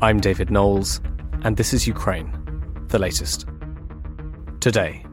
I'm 0.00 0.20
David 0.20 0.48
Knowles, 0.48 1.00
and 1.42 1.56
this 1.56 1.74
is 1.74 1.88
Ukraine, 1.88 2.30
the 2.86 3.00
latest. 3.00 3.46
Today, 4.60 5.04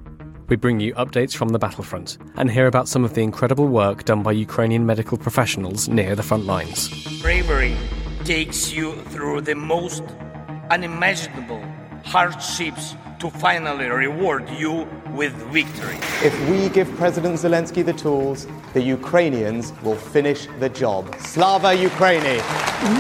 we 0.48 0.58
bring 0.58 0.80
you 0.80 0.94
updates 0.94 1.36
from 1.36 1.50
the 1.50 1.58
battlefront 1.58 2.20
and 2.36 2.52
hear 2.52 2.68
about 2.68 2.88
some 2.88 3.04
of 3.04 3.16
the 3.16 3.24
incredible 3.24 3.66
work 3.66 4.06
done 4.06 4.22
by 4.22 4.34
Ukrainian 4.34 4.86
medical 4.86 5.18
professionals 5.18 5.90
near 5.90 6.14
the 6.16 6.22
front 6.22 6.46
lines. 6.46 6.90
Bravery 7.20 7.76
takes 8.26 8.74
you 8.74 8.94
through 9.06 9.42
the 9.42 9.56
most 9.56 10.04
unimaginable 10.70 11.64
hardships 12.04 12.94
to 13.18 13.32
finally 13.32 13.88
reward 13.88 14.48
you 14.52 14.88
with 15.16 15.34
victory. 15.52 15.98
If 16.22 16.40
we 16.48 16.70
give 16.70 16.96
President 16.96 17.38
Zelensky 17.38 17.84
the 17.84 17.94
tools, 17.94 18.46
the 18.74 18.84
Ukrainians 18.84 19.74
will 19.82 19.96
finish 19.96 20.48
the 20.60 20.70
job. 20.70 21.16
Slava 21.22 21.70
Ukraini! 21.70 22.38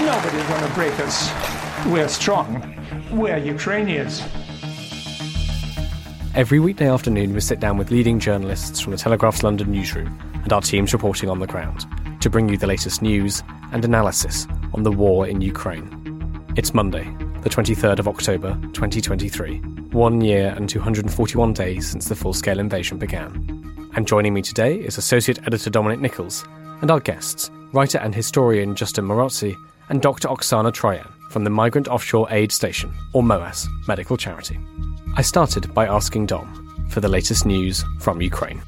Nobody's 0.03 0.47
gonna 0.47 0.73
break 0.73 0.99
us. 0.99 1.54
We're 1.85 2.07
strong. 2.07 2.63
We're 3.11 3.37
Ukrainians. 3.37 4.23
Every 6.33 6.59
weekday 6.59 6.89
afternoon, 6.89 7.35
we 7.35 7.39
sit 7.41 7.59
down 7.59 7.77
with 7.77 7.91
leading 7.91 8.19
journalists 8.19 8.79
from 8.79 8.91
the 8.91 8.97
Telegraph's 8.97 9.43
London 9.43 9.71
newsroom 9.71 10.19
and 10.41 10.51
our 10.51 10.61
teams 10.61 10.93
reporting 10.93 11.29
on 11.29 11.37
the 11.37 11.45
ground 11.45 11.85
to 12.21 12.29
bring 12.31 12.49
you 12.49 12.57
the 12.57 12.65
latest 12.65 13.03
news 13.03 13.43
and 13.71 13.85
analysis 13.85 14.47
on 14.73 14.81
the 14.81 14.91
war 14.91 15.27
in 15.27 15.41
Ukraine. 15.41 15.87
It's 16.57 16.73
Monday, 16.73 17.03
the 17.43 17.51
23rd 17.51 17.99
of 17.99 18.07
October, 18.07 18.57
2023, 18.73 19.59
one 19.91 20.21
year 20.21 20.55
and 20.57 20.67
241 20.67 21.53
days 21.53 21.87
since 21.87 22.09
the 22.09 22.15
full 22.15 22.33
scale 22.33 22.57
invasion 22.57 22.97
began. 22.97 23.91
And 23.95 24.07
joining 24.07 24.33
me 24.33 24.41
today 24.41 24.73
is 24.75 24.97
Associate 24.97 25.37
Editor 25.45 25.69
Dominic 25.69 25.99
Nicholls 25.99 26.45
and 26.81 26.89
our 26.89 26.99
guests, 26.99 27.51
writer 27.73 27.99
and 27.99 28.15
historian 28.15 28.73
Justin 28.73 29.05
Marozzi 29.05 29.55
and 29.89 30.01
Dr. 30.01 30.29
Oksana 30.29 30.73
Troyan 30.73 31.14
from 31.29 31.43
the 31.43 31.49
Migrant 31.49 31.87
Offshore 31.87 32.27
Aid 32.31 32.51
Station, 32.51 32.93
or 33.13 33.23
MOAS, 33.23 33.67
medical 33.87 34.17
charity. 34.17 34.59
I 35.17 35.21
started 35.21 35.73
by 35.73 35.87
asking 35.87 36.27
Dom 36.27 36.87
for 36.89 37.01
the 37.01 37.07
latest 37.07 37.45
news 37.45 37.83
from 37.99 38.21
Ukraine. 38.21 38.61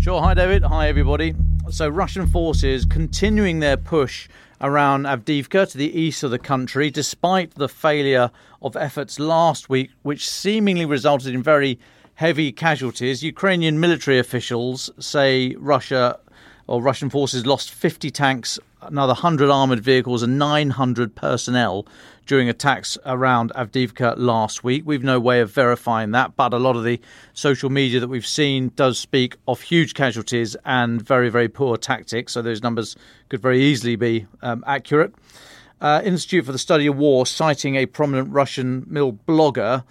Sure. 0.00 0.20
Hi, 0.22 0.34
David. 0.34 0.62
Hi, 0.62 0.88
everybody. 0.88 1.34
So, 1.70 1.88
Russian 1.88 2.26
forces 2.26 2.84
continuing 2.84 3.60
their 3.60 3.76
push 3.76 4.28
around 4.60 5.04
Avdiivka 5.04 5.70
to 5.70 5.78
the 5.78 5.98
east 5.98 6.22
of 6.22 6.30
the 6.30 6.38
country, 6.38 6.90
despite 6.90 7.54
the 7.54 7.68
failure 7.68 8.30
of 8.62 8.76
efforts 8.76 9.18
last 9.18 9.68
week, 9.68 9.90
which 10.02 10.28
seemingly 10.28 10.84
resulted 10.84 11.34
in 11.34 11.42
very 11.42 11.78
heavy 12.14 12.52
casualties. 12.52 13.22
Ukrainian 13.22 13.78
military 13.80 14.18
officials 14.18 14.90
say 14.98 15.54
Russia 15.58 16.18
or 16.66 16.82
Russian 16.82 17.10
forces 17.10 17.46
lost 17.46 17.70
50 17.70 18.10
tanks, 18.10 18.58
another 18.82 19.12
100 19.12 19.50
armoured 19.50 19.80
vehicles, 19.80 20.22
and 20.22 20.38
900 20.38 21.14
personnel 21.14 21.86
during 22.26 22.48
attacks 22.48 22.98
around 23.06 23.52
Avdiivka 23.54 24.14
last 24.16 24.64
week. 24.64 24.82
We've 24.84 25.02
no 25.02 25.20
way 25.20 25.40
of 25.40 25.50
verifying 25.50 26.10
that, 26.10 26.36
but 26.36 26.52
a 26.52 26.58
lot 26.58 26.76
of 26.76 26.84
the 26.84 27.00
social 27.32 27.70
media 27.70 28.00
that 28.00 28.08
we've 28.08 28.26
seen 28.26 28.72
does 28.74 28.98
speak 28.98 29.36
of 29.46 29.60
huge 29.60 29.94
casualties 29.94 30.56
and 30.64 31.00
very, 31.00 31.28
very 31.28 31.48
poor 31.48 31.76
tactics. 31.76 32.32
So 32.32 32.42
those 32.42 32.62
numbers 32.62 32.96
could 33.28 33.40
very 33.40 33.62
easily 33.62 33.96
be 33.96 34.26
um, 34.42 34.64
accurate. 34.66 35.14
Uh, 35.80 36.00
Institute 36.04 36.44
for 36.44 36.52
the 36.52 36.58
Study 36.58 36.86
of 36.86 36.96
War, 36.96 37.26
citing 37.26 37.76
a 37.76 37.86
prominent 37.86 38.32
Russian 38.32 38.82
milblogger, 38.86 39.84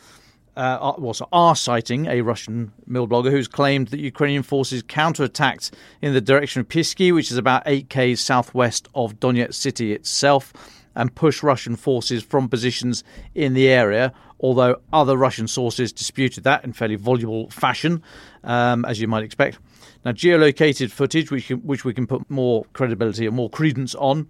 uh, 0.55 0.93
well, 0.97 1.13
so 1.13 1.27
are 1.31 1.55
citing 1.55 2.07
a 2.07 2.21
Russian 2.21 2.71
milblogger 2.89 3.31
who's 3.31 3.47
claimed 3.47 3.89
that 3.89 3.99
Ukrainian 3.99 4.43
forces 4.43 4.83
counterattacked 4.83 5.71
in 6.01 6.13
the 6.13 6.21
direction 6.21 6.61
of 6.61 6.67
Pisky, 6.67 7.13
which 7.13 7.31
is 7.31 7.37
about 7.37 7.63
8 7.65 7.89
k's 7.89 8.21
southwest 8.21 8.87
of 8.95 9.19
Donetsk 9.19 9.53
city 9.53 9.93
itself 9.93 10.53
and 10.95 11.13
push 11.13 11.43
Russian 11.43 11.75
forces 11.75 12.23
from 12.23 12.47
positions 12.47 13.03
in 13.33 13.53
the 13.53 13.67
area, 13.67 14.13
although 14.39 14.77
other 14.93 15.17
Russian 15.17 15.47
sources 15.47 15.91
disputed 15.91 16.45
that 16.45 16.63
in 16.63 16.73
fairly 16.73 16.95
voluble 16.95 17.49
fashion, 17.49 18.01
um, 18.43 18.85
as 18.85 19.01
you 19.01 19.07
might 19.07 19.23
expect. 19.23 19.59
Now, 20.05 20.11
geolocated 20.11 20.91
footage, 20.91 21.31
which, 21.31 21.49
which 21.49 21.83
we 21.83 21.93
can 21.93 22.07
put 22.07 22.29
more 22.29 22.65
credibility 22.73 23.25
and 23.25 23.35
more 23.35 23.49
credence 23.49 23.93
on, 23.95 24.27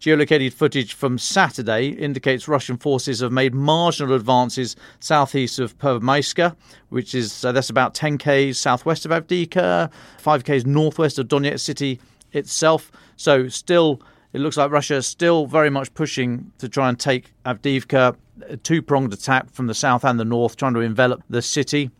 geolocated 0.00 0.52
footage 0.52 0.94
from 0.94 1.18
Saturday 1.18 1.88
indicates 1.88 2.48
Russian 2.48 2.76
forces 2.76 3.20
have 3.20 3.32
made 3.32 3.54
marginal 3.54 4.14
advances 4.14 4.76
southeast 5.00 5.58
of 5.58 5.76
Pervomaiske, 5.78 6.54
which 6.88 7.14
is 7.14 7.44
uh, 7.44 7.52
that's 7.52 7.70
about 7.70 7.94
10 7.94 8.18
k's 8.18 8.58
southwest 8.58 9.04
of 9.04 9.10
Avdiivka, 9.10 9.90
5 10.18 10.44
k's 10.44 10.66
northwest 10.66 11.18
of 11.18 11.28
Donetsk 11.28 11.60
city 11.60 12.00
itself. 12.32 12.92
So, 13.16 13.48
still 13.48 14.00
it 14.32 14.40
looks 14.40 14.56
like 14.56 14.70
Russia 14.70 14.96
is 14.96 15.06
still 15.06 15.46
very 15.46 15.70
much 15.70 15.92
pushing 15.94 16.52
to 16.58 16.68
try 16.68 16.88
and 16.88 16.98
take 16.98 17.32
Avdiivka, 17.46 18.16
a 18.48 18.56
two 18.58 18.82
pronged 18.82 19.12
attack 19.12 19.50
from 19.50 19.66
the 19.66 19.74
south 19.74 20.04
and 20.04 20.20
the 20.20 20.24
north, 20.24 20.56
trying 20.56 20.74
to 20.74 20.80
envelop 20.80 21.22
the 21.30 21.42
city. 21.42 21.90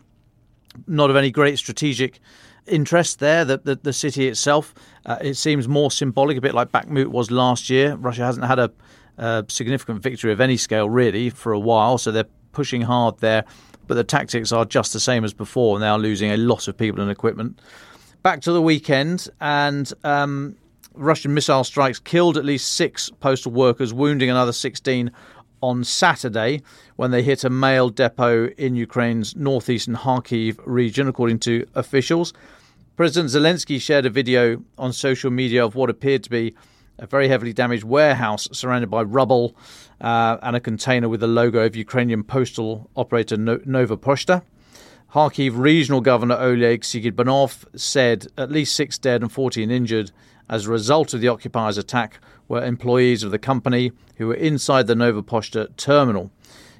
Not 0.87 1.09
of 1.09 1.15
any 1.15 1.31
great 1.31 1.57
strategic 1.57 2.19
interest 2.69 3.19
there, 3.19 3.45
the, 3.45 3.57
the, 3.57 3.75
the 3.75 3.93
city 3.93 4.27
itself. 4.27 4.73
Uh, 5.05 5.17
it 5.21 5.35
seems 5.35 5.67
more 5.67 5.91
symbolic, 5.91 6.37
a 6.37 6.41
bit 6.41 6.53
like 6.53 6.71
Bakhmut 6.71 7.07
was 7.07 7.31
last 7.31 7.69
year. 7.69 7.95
Russia 7.95 8.23
hasn't 8.23 8.45
had 8.45 8.59
a, 8.59 8.71
a 9.17 9.45
significant 9.47 10.01
victory 10.01 10.31
of 10.31 10.41
any 10.41 10.57
scale, 10.57 10.89
really, 10.89 11.29
for 11.29 11.51
a 11.51 11.59
while, 11.59 11.97
so 11.97 12.11
they're 12.11 12.25
pushing 12.51 12.81
hard 12.81 13.17
there. 13.19 13.45
But 13.87 13.95
the 13.95 14.03
tactics 14.03 14.51
are 14.51 14.65
just 14.65 14.93
the 14.93 14.99
same 14.99 15.23
as 15.23 15.33
before, 15.33 15.79
now 15.79 15.97
losing 15.97 16.31
a 16.31 16.37
lot 16.37 16.67
of 16.67 16.77
people 16.77 17.01
and 17.01 17.09
equipment. 17.09 17.59
Back 18.21 18.41
to 18.41 18.51
the 18.51 18.61
weekend, 18.61 19.27
and 19.41 19.91
um, 20.03 20.55
Russian 20.93 21.33
missile 21.33 21.63
strikes 21.63 21.99
killed 21.99 22.37
at 22.37 22.45
least 22.45 22.73
six 22.73 23.09
postal 23.19 23.51
workers, 23.51 23.93
wounding 23.93 24.29
another 24.29 24.51
16 24.51 25.11
on 25.61 25.83
Saturday 25.83 26.61
when 26.95 27.11
they 27.11 27.23
hit 27.23 27.43
a 27.43 27.49
mail 27.49 27.89
depot 27.89 28.47
in 28.57 28.75
Ukraine's 28.75 29.35
northeastern 29.35 29.95
Kharkiv 29.95 30.59
region, 30.65 31.07
according 31.07 31.39
to 31.39 31.65
officials. 31.75 32.33
President 32.99 33.29
Zelensky 33.29 33.79
shared 33.79 34.05
a 34.05 34.09
video 34.09 34.61
on 34.77 34.91
social 34.91 35.31
media 35.31 35.63
of 35.63 35.73
what 35.73 35.89
appeared 35.89 36.21
to 36.21 36.29
be 36.29 36.53
a 36.97 37.07
very 37.07 37.29
heavily 37.29 37.53
damaged 37.53 37.85
warehouse 37.85 38.49
surrounded 38.51 38.89
by 38.89 39.01
rubble 39.01 39.55
uh, 40.01 40.35
and 40.41 40.57
a 40.57 40.59
container 40.59 41.07
with 41.07 41.21
the 41.21 41.27
logo 41.27 41.59
of 41.59 41.77
Ukrainian 41.77 42.25
postal 42.25 42.89
operator 42.97 43.37
no- 43.37 43.61
Nova 43.63 43.95
Poshta. 43.95 44.41
Kharkiv 45.13 45.53
regional 45.55 46.01
governor 46.01 46.35
Oleg 46.35 46.81
Syniehubov 46.81 47.67
said 47.79 48.27
at 48.37 48.51
least 48.51 48.75
six 48.75 48.97
dead 48.97 49.21
and 49.21 49.31
14 49.31 49.71
injured 49.71 50.11
as 50.49 50.65
a 50.65 50.69
result 50.69 51.13
of 51.13 51.21
the 51.21 51.29
occupiers' 51.29 51.77
attack 51.77 52.19
were 52.49 52.61
employees 52.65 53.23
of 53.23 53.31
the 53.31 53.39
company 53.39 53.93
who 54.17 54.27
were 54.27 54.35
inside 54.35 54.87
the 54.87 54.95
Nova 54.95 55.23
Poshta 55.23 55.73
terminal. 55.77 56.31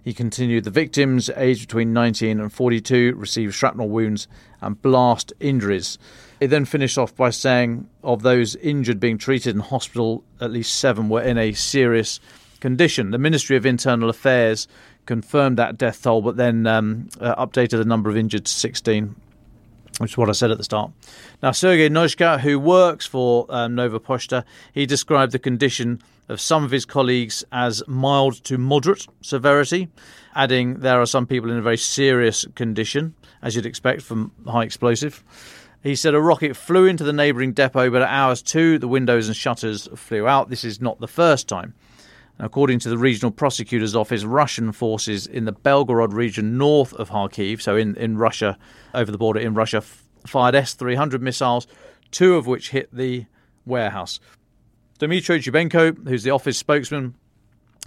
He 0.03 0.13
continued 0.13 0.63
the 0.63 0.71
victims, 0.71 1.29
aged 1.35 1.67
between 1.67 1.93
19 1.93 2.39
and 2.39 2.51
42, 2.51 3.15
received 3.15 3.53
shrapnel 3.53 3.89
wounds 3.89 4.27
and 4.61 4.81
blast 4.81 5.33
injuries. 5.39 5.97
He 6.39 6.47
then 6.47 6.65
finished 6.65 6.97
off 6.97 7.15
by 7.15 7.31
saying 7.31 7.89
of 8.03 8.21
those 8.21 8.55
injured 8.55 8.99
being 8.99 9.17
treated 9.17 9.55
in 9.55 9.61
hospital, 9.61 10.23
at 10.39 10.51
least 10.51 10.75
seven 10.75 11.09
were 11.09 11.21
in 11.21 11.37
a 11.37 11.53
serious 11.53 12.19
condition. 12.59 13.11
The 13.11 13.17
Ministry 13.17 13.57
of 13.57 13.65
Internal 13.65 14.09
Affairs 14.09 14.67
confirmed 15.05 15.57
that 15.57 15.77
death 15.77 16.01
toll, 16.01 16.21
but 16.21 16.37
then 16.37 16.65
um, 16.65 17.09
uh, 17.19 17.45
updated 17.45 17.77
the 17.77 17.85
number 17.85 18.09
of 18.09 18.17
injured 18.17 18.45
to 18.45 18.51
16 18.51 19.15
which 19.99 20.11
is 20.11 20.17
what 20.17 20.29
I 20.29 20.31
said 20.31 20.49
at 20.49 20.57
the 20.57 20.63
start. 20.63 20.91
Now, 21.43 21.51
Sergei 21.51 21.89
Nozhka, 21.89 22.39
who 22.39 22.57
works 22.57 23.05
for 23.05 23.45
um, 23.49 23.75
Nova 23.75 23.99
Poshta, 23.99 24.45
he 24.73 24.85
described 24.85 25.33
the 25.33 25.39
condition 25.39 26.01
of 26.29 26.39
some 26.39 26.63
of 26.63 26.71
his 26.71 26.85
colleagues 26.85 27.43
as 27.51 27.83
mild 27.87 28.35
to 28.45 28.57
moderate 28.57 29.07
severity, 29.21 29.89
adding 30.35 30.79
there 30.79 31.01
are 31.01 31.05
some 31.05 31.25
people 31.25 31.51
in 31.51 31.57
a 31.57 31.61
very 31.61 31.77
serious 31.77 32.45
condition, 32.55 33.15
as 33.41 33.55
you'd 33.55 33.65
expect 33.65 34.01
from 34.01 34.31
high 34.47 34.63
explosive. 34.63 35.23
He 35.81 35.95
said 35.95 36.13
a 36.13 36.21
rocket 36.21 36.55
flew 36.55 36.85
into 36.85 37.03
the 37.03 37.13
neighbouring 37.13 37.53
depot, 37.53 37.89
but 37.89 38.01
at 38.01 38.09
hours 38.09 38.41
two, 38.41 38.77
the 38.77 38.87
windows 38.87 39.27
and 39.27 39.35
shutters 39.35 39.87
flew 39.95 40.27
out. 40.27 40.49
This 40.49 40.63
is 40.63 40.79
not 40.79 40.99
the 40.99 41.07
first 41.07 41.47
time. 41.47 41.73
According 42.37 42.79
to 42.79 42.89
the 42.89 42.97
regional 42.97 43.31
prosecutor's 43.31 43.95
office, 43.95 44.23
Russian 44.23 44.71
forces 44.71 45.27
in 45.27 45.45
the 45.45 45.51
Belgorod 45.51 46.13
region 46.13 46.57
north 46.57 46.93
of 46.93 47.09
Kharkiv, 47.09 47.61
so 47.61 47.75
in, 47.75 47.95
in 47.97 48.17
Russia, 48.17 48.57
over 48.93 49.11
the 49.11 49.17
border 49.17 49.39
in 49.39 49.55
Russia, 49.55 49.81
fired 50.25 50.55
S 50.55 50.73
300 50.73 51.21
missiles, 51.21 51.67
two 52.11 52.35
of 52.35 52.47
which 52.47 52.69
hit 52.69 52.93
the 52.93 53.25
warehouse. 53.65 54.19
Dmitry 54.99 55.39
Chubenko, 55.39 56.07
who's 56.09 56.23
the 56.23 56.31
office 56.31 56.57
spokesman, 56.57 57.15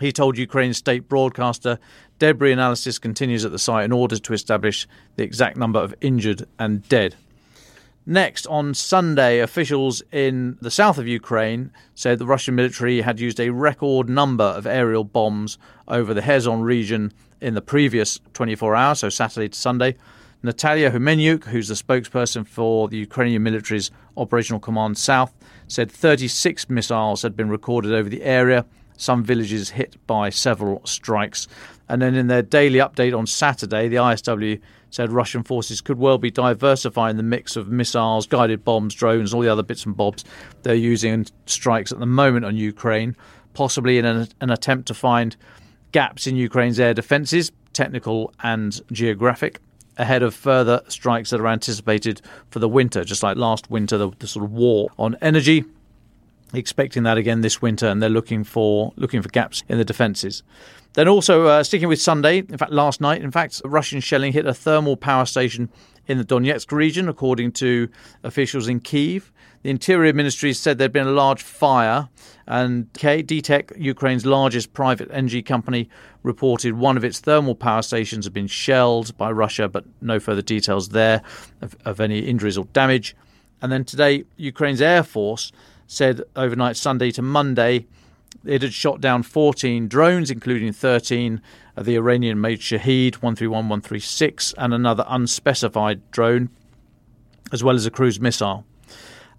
he 0.00 0.12
told 0.12 0.38
Ukraine's 0.38 0.79
state 0.79 1.11
broadcaster 1.11 1.79
debris 2.19 2.53
analysis 2.53 2.99
continues 2.99 3.44
at 3.44 3.53
the 3.53 3.59
site 3.59 3.85
in 3.85 3.93
order 3.93 4.17
to 4.17 4.32
establish 4.32 4.88
the 5.17 5.23
exact 5.23 5.59
number 5.59 5.79
of 5.79 5.94
injured 6.00 6.47
and 6.59 6.88
dead. 6.88 7.14
Next, 8.06 8.47
on 8.47 8.73
Sunday, 8.73 9.41
officials 9.41 10.03
in 10.11 10.56
the 10.62 10.70
south 10.70 10.97
of 10.97 11.06
Ukraine 11.06 11.70
said 11.94 12.19
the 12.19 12.26
Russian 12.26 12.55
military 12.55 13.03
had 13.03 13.20
used 13.20 13.38
a 13.38 13.50
record 13.50 14.09
number 14.09 14.44
of 14.44 14.67
aerial 14.67 15.05
bombs 15.05 15.59
over 15.87 16.14
the 16.14 16.23
Kherson 16.23 16.62
region 16.62 17.12
in 17.43 17.53
the 17.53 17.61
previous 17.61 18.20
24 18.32 18.75
hours, 18.75 19.00
so 19.00 19.11
Saturday 19.11 19.50
to 19.50 19.59
Sunday. 19.59 19.97
Natalia 20.43 20.91
Humenyuk, 20.91 21.44
who's 21.44 21.69
the 21.69 21.75
spokesperson 21.75 22.47
for 22.47 22.88
the 22.88 22.97
Ukrainian 22.97 23.43
military's 23.43 23.91
Operational 24.17 24.59
Command 24.59 24.97
South, 24.97 25.32
said 25.72 25.90
36 25.90 26.69
missiles 26.69 27.22
had 27.22 27.34
been 27.34 27.48
recorded 27.48 27.94
over 27.94 28.08
the 28.08 28.22
area, 28.22 28.66
some 28.98 29.24
villages 29.24 29.70
hit 29.70 29.96
by 30.06 30.28
several 30.28 30.84
strikes. 30.84 31.48
And 31.88 32.02
then 32.02 32.14
in 32.14 32.26
their 32.26 32.42
daily 32.42 32.78
update 32.78 33.16
on 33.16 33.26
Saturday, 33.26 33.88
the 33.88 33.96
ISW 33.96 34.60
said 34.90 35.10
Russian 35.10 35.42
forces 35.42 35.80
could 35.80 35.98
well 35.98 36.19
be 36.19 36.30
diversifying 36.30 37.16
the 37.16 37.22
mix 37.22 37.56
of 37.56 37.69
missiles, 37.69 38.26
guided 38.26 38.64
bombs, 38.64 38.94
drones, 38.94 39.32
all 39.32 39.40
the 39.40 39.48
other 39.48 39.62
bits 39.62 39.86
and 39.86 39.96
bobs 39.96 40.24
they're 40.62 40.74
using 40.74 41.14
in 41.14 41.26
strikes 41.46 41.90
at 41.90 42.00
the 42.00 42.06
moment 42.06 42.44
on 42.44 42.54
Ukraine, 42.54 43.16
possibly 43.54 43.96
in 43.96 44.04
an, 44.04 44.28
an 44.42 44.50
attempt 44.50 44.86
to 44.88 44.94
find 44.94 45.36
gaps 45.92 46.26
in 46.26 46.36
Ukraine's 46.36 46.78
air 46.78 46.92
defences, 46.92 47.50
technical 47.72 48.34
and 48.42 48.78
geographic, 48.92 49.58
ahead 49.98 50.22
of 50.22 50.34
further 50.34 50.82
strikes 50.88 51.30
that 51.30 51.40
are 51.40 51.48
anticipated 51.48 52.22
for 52.50 52.58
the 52.58 52.68
winter, 52.68 53.04
just 53.04 53.22
like 53.22 53.36
last 53.36 53.70
winter, 53.70 53.98
the, 53.98 54.10
the 54.18 54.26
sort 54.26 54.44
of 54.44 54.52
war 54.52 54.90
on 54.98 55.16
energy 55.20 55.64
expecting 56.54 57.02
that 57.04 57.16
again 57.16 57.40
this 57.40 57.62
winter, 57.62 57.86
and 57.86 58.02
they're 58.02 58.10
looking 58.10 58.44
for 58.44 58.92
looking 58.96 59.22
for 59.22 59.28
gaps 59.28 59.62
in 59.68 59.78
the 59.78 59.84
defences. 59.84 60.42
Then 60.94 61.08
also 61.08 61.46
uh, 61.46 61.62
sticking 61.62 61.88
with 61.88 62.00
Sunday, 62.00 62.38
in 62.38 62.58
fact 62.58 62.72
last 62.72 63.00
night, 63.00 63.22
in 63.22 63.30
fact 63.30 63.62
Russian 63.64 64.00
shelling 64.00 64.32
hit 64.32 64.46
a 64.46 64.54
thermal 64.54 64.96
power 64.96 65.24
station 65.24 65.70
in 66.06 66.19
the 66.19 66.25
Donetsk 66.25 66.72
region, 66.72 67.08
according 67.08 67.52
to 67.52 67.88
officials 68.22 68.69
in 68.69 68.81
Kiev. 68.81 69.32
The 69.62 69.70
Interior 69.70 70.12
Ministry 70.12 70.52
said 70.52 70.78
there'd 70.78 70.93
been 70.93 71.06
a 71.06 71.12
large 71.12 71.43
fire, 71.43 72.08
and 72.46 72.93
DTEK, 72.94 73.81
Ukraine's 73.81 74.26
largest 74.26 74.72
private 74.72 75.08
energy 75.12 75.43
company, 75.43 75.88
reported 76.22 76.75
one 76.75 76.96
of 76.96 77.04
its 77.04 77.20
thermal 77.20 77.54
power 77.54 77.82
stations 77.82 78.25
had 78.25 78.32
been 78.32 78.49
shelled 78.49 79.16
by 79.16 79.31
Russia, 79.31 79.69
but 79.69 79.84
no 80.00 80.19
further 80.19 80.43
details 80.43 80.88
there 80.88 81.22
of, 81.60 81.76
of 81.84 82.00
any 82.00 82.20
injuries 82.20 82.58
or 82.58 82.64
damage. 82.72 83.14
And 83.60 83.70
then 83.70 83.84
today, 83.84 84.25
Ukraine's 84.37 84.82
Air 84.82 85.04
Force 85.04 85.52
said 85.87 86.22
overnight 86.34 86.76
Sunday 86.76 87.12
to 87.12 87.22
Monday 87.22 87.87
it 88.44 88.62
had 88.62 88.72
shot 88.72 89.00
down 89.00 89.22
14 89.22 89.88
drones, 89.88 90.31
including 90.31 90.72
13 90.72 91.34
of 91.34 91.40
the 91.76 91.96
Iranian 91.96 92.40
made 92.40 92.60
Shahed 92.60 93.16
131 93.16 93.69
136 93.69 94.54
and 94.58 94.74
another 94.74 95.04
unspecified 95.08 96.10
drone, 96.10 96.50
as 97.52 97.64
well 97.64 97.76
as 97.76 97.86
a 97.86 97.90
cruise 97.90 98.20
missile. 98.20 98.64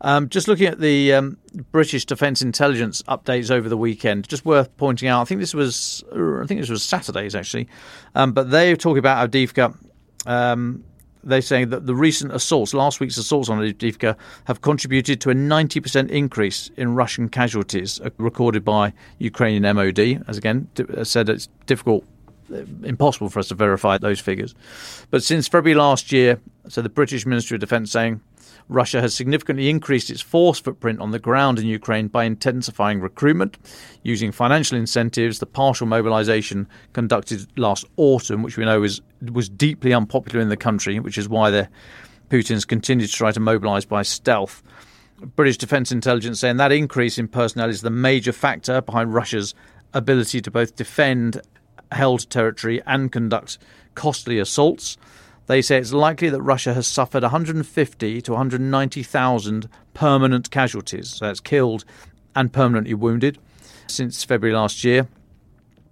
Um, 0.01 0.27
just 0.27 0.49
looking 0.49 0.67
at 0.67 0.79
the 0.79 1.13
um, 1.13 1.37
British 1.71 2.05
Defence 2.05 2.41
Intelligence 2.41 3.01
updates 3.03 3.49
over 3.49 3.69
the 3.69 3.77
weekend, 3.77 4.27
just 4.27 4.45
worth 4.45 4.75
pointing 4.75 5.07
out. 5.07 5.21
I 5.21 5.25
think 5.25 5.39
this 5.39 5.53
was, 5.53 6.03
I 6.13 6.45
think 6.45 6.59
this 6.59 6.69
was 6.69 6.83
Saturdays 6.83 7.35
actually, 7.35 7.69
um, 8.13 8.33
but 8.33 8.51
they're 8.51 8.75
talking 8.75 8.99
about 8.99 9.31
Avdiivka. 9.31 9.77
Um, 10.25 10.83
they're 11.23 11.41
saying 11.41 11.69
that 11.69 11.85
the 11.85 11.95
recent 11.95 12.33
assaults, 12.33 12.73
last 12.73 12.99
week's 12.99 13.17
assaults 13.17 13.47
on 13.49 13.59
Avdiivka, 13.59 14.17
have 14.45 14.61
contributed 14.61 15.21
to 15.21 15.29
a 15.29 15.33
90% 15.33 16.09
increase 16.09 16.69
in 16.75 16.95
Russian 16.95 17.29
casualties 17.29 18.01
uh, 18.01 18.09
recorded 18.17 18.65
by 18.65 18.93
Ukrainian 19.19 19.75
MOD. 19.75 20.21
As 20.27 20.37
again 20.37 20.67
said, 21.03 21.29
it's 21.29 21.47
difficult, 21.65 22.03
uh, 22.03 22.07
impossible 22.83 23.29
for 23.29 23.39
us 23.39 23.47
to 23.49 23.55
verify 23.55 23.97
those 23.97 24.19
figures. 24.19 24.55
But 25.09 25.23
since 25.23 25.47
February 25.47 25.77
last 25.77 26.11
year, 26.11 26.39
so 26.67 26.81
the 26.81 26.89
British 26.89 27.25
Ministry 27.25 27.55
of 27.55 27.61
Defence 27.61 27.91
saying 27.91 28.21
Russia 28.69 29.01
has 29.01 29.13
significantly 29.13 29.69
increased 29.69 30.09
its 30.09 30.21
force 30.21 30.59
footprint 30.59 30.99
on 30.99 31.11
the 31.11 31.19
ground 31.19 31.59
in 31.59 31.65
Ukraine 31.65 32.07
by 32.07 32.23
intensifying 32.23 33.01
recruitment, 33.01 33.57
using 34.03 34.31
financial 34.31 34.77
incentives, 34.77 35.39
the 35.39 35.45
partial 35.45 35.87
mobilization 35.87 36.67
conducted 36.93 37.45
last 37.57 37.85
autumn, 37.97 38.41
which 38.41 38.57
we 38.57 38.65
know 38.65 38.83
is, 38.83 39.01
was 39.31 39.49
deeply 39.49 39.93
unpopular 39.93 40.41
in 40.41 40.49
the 40.49 40.57
country, 40.57 40.99
which 40.99 41.17
is 41.17 41.27
why 41.27 41.49
the 41.49 41.67
Putin's 42.29 42.65
continued 42.65 43.09
to 43.09 43.15
try 43.15 43.31
to 43.31 43.39
mobilize 43.39 43.85
by 43.85 44.01
stealth. 44.01 44.63
British 45.35 45.57
Defence 45.57 45.91
Intelligence 45.91 46.39
saying 46.39 46.57
that 46.57 46.71
increase 46.71 47.17
in 47.17 47.27
personnel 47.27 47.69
is 47.69 47.81
the 47.81 47.89
major 47.89 48.31
factor 48.31 48.81
behind 48.81 49.13
Russia's 49.13 49.53
ability 49.93 50.41
to 50.41 50.51
both 50.51 50.75
defend 50.75 51.39
held 51.93 52.29
territory 52.29 52.81
and 52.85 53.11
conduct 53.11 53.57
costly 53.95 54.39
assaults. 54.39 54.97
They 55.47 55.61
say 55.61 55.77
it's 55.77 55.93
likely 55.93 56.29
that 56.29 56.41
Russia 56.41 56.73
has 56.73 56.87
suffered 56.87 57.23
150 57.23 58.21
to 58.21 58.31
190,000 58.31 59.69
permanent 59.93 60.51
casualties, 60.51 61.09
so 61.09 61.25
that's 61.25 61.39
killed 61.39 61.83
and 62.35 62.51
permanently 62.51 62.93
wounded, 62.93 63.37
since 63.87 64.23
February 64.23 64.55
last 64.55 64.83
year, 64.83 65.07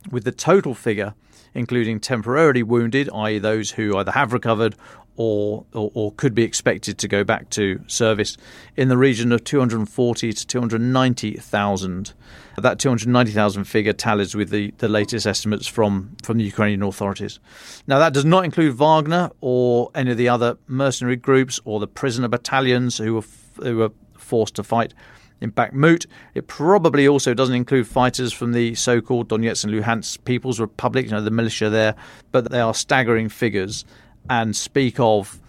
with 0.10 0.24
the 0.24 0.32
total 0.32 0.74
figure, 0.74 1.14
including 1.54 2.00
temporarily 2.00 2.64
wounded, 2.64 3.10
i.e., 3.14 3.40
those 3.40 3.72
who 3.72 3.98
either 3.98 4.12
have 4.12 4.34
recovered 4.34 4.76
or, 5.18 5.66
or, 5.74 5.92
or, 5.94 6.12
could 6.14 6.34
be 6.34 6.44
expected 6.44 6.98
to 6.98 7.08
go 7.08 7.24
back 7.24 7.50
to 7.50 7.82
service 7.86 8.38
in 8.78 8.88
the 8.88 8.98
region 8.98 9.32
of 9.32 9.44
240 9.44 10.34
to 10.34 10.48
290,000. 10.48 12.14
That 12.62 12.80
290,000 12.80 13.64
figure 13.66 13.94
tallies 13.94 14.36
with 14.36 14.50
the, 14.50 14.74
the 14.78 14.88
latest 14.88 15.26
estimates 15.26 15.68
from, 15.68 16.16
from 16.24 16.38
the 16.38 16.44
Ukrainian 16.44 16.84
authorities. 16.84 17.40
Now, 17.88 18.00
that 18.00 18.14
does 18.14 18.26
not 18.26 18.46
include 18.46 18.76
Wagner 18.76 19.32
or 19.42 19.92
any 19.96 20.12
of 20.12 20.18
the 20.18 20.30
other 20.30 20.58
mercenary 20.68 21.16
groups 21.16 21.60
or 21.66 21.80
the 21.80 21.88
prisoner 21.88 22.28
battalions 22.28 22.98
who 22.98 23.16
were, 23.16 23.24
who 23.64 23.78
were 23.78 23.92
forced 24.16 24.56
to 24.56 24.64
fight 24.64 24.94
in 25.42 25.52
Bakhmut. 25.52 26.06
It 26.36 26.48
probably 26.48 27.08
also 27.08 27.34
doesn't 27.34 27.56
include 27.56 27.88
fighters 27.88 28.32
from 28.32 28.54
the 28.54 28.76
so-called 28.76 29.28
Donetsk 29.28 29.66
and 29.66 29.74
Luhansk 29.74 30.24
People's 30.24 30.60
Republic, 30.60 31.06
you 31.06 31.12
know, 31.12 31.22
the 31.22 31.32
militia 31.32 31.70
there, 31.70 31.96
but 32.32 32.52
they 32.52 32.60
are 32.60 32.74
staggering 32.74 33.28
figures 33.28 33.84
and 34.30 34.56
speak 34.56 35.00
of. 35.00 35.41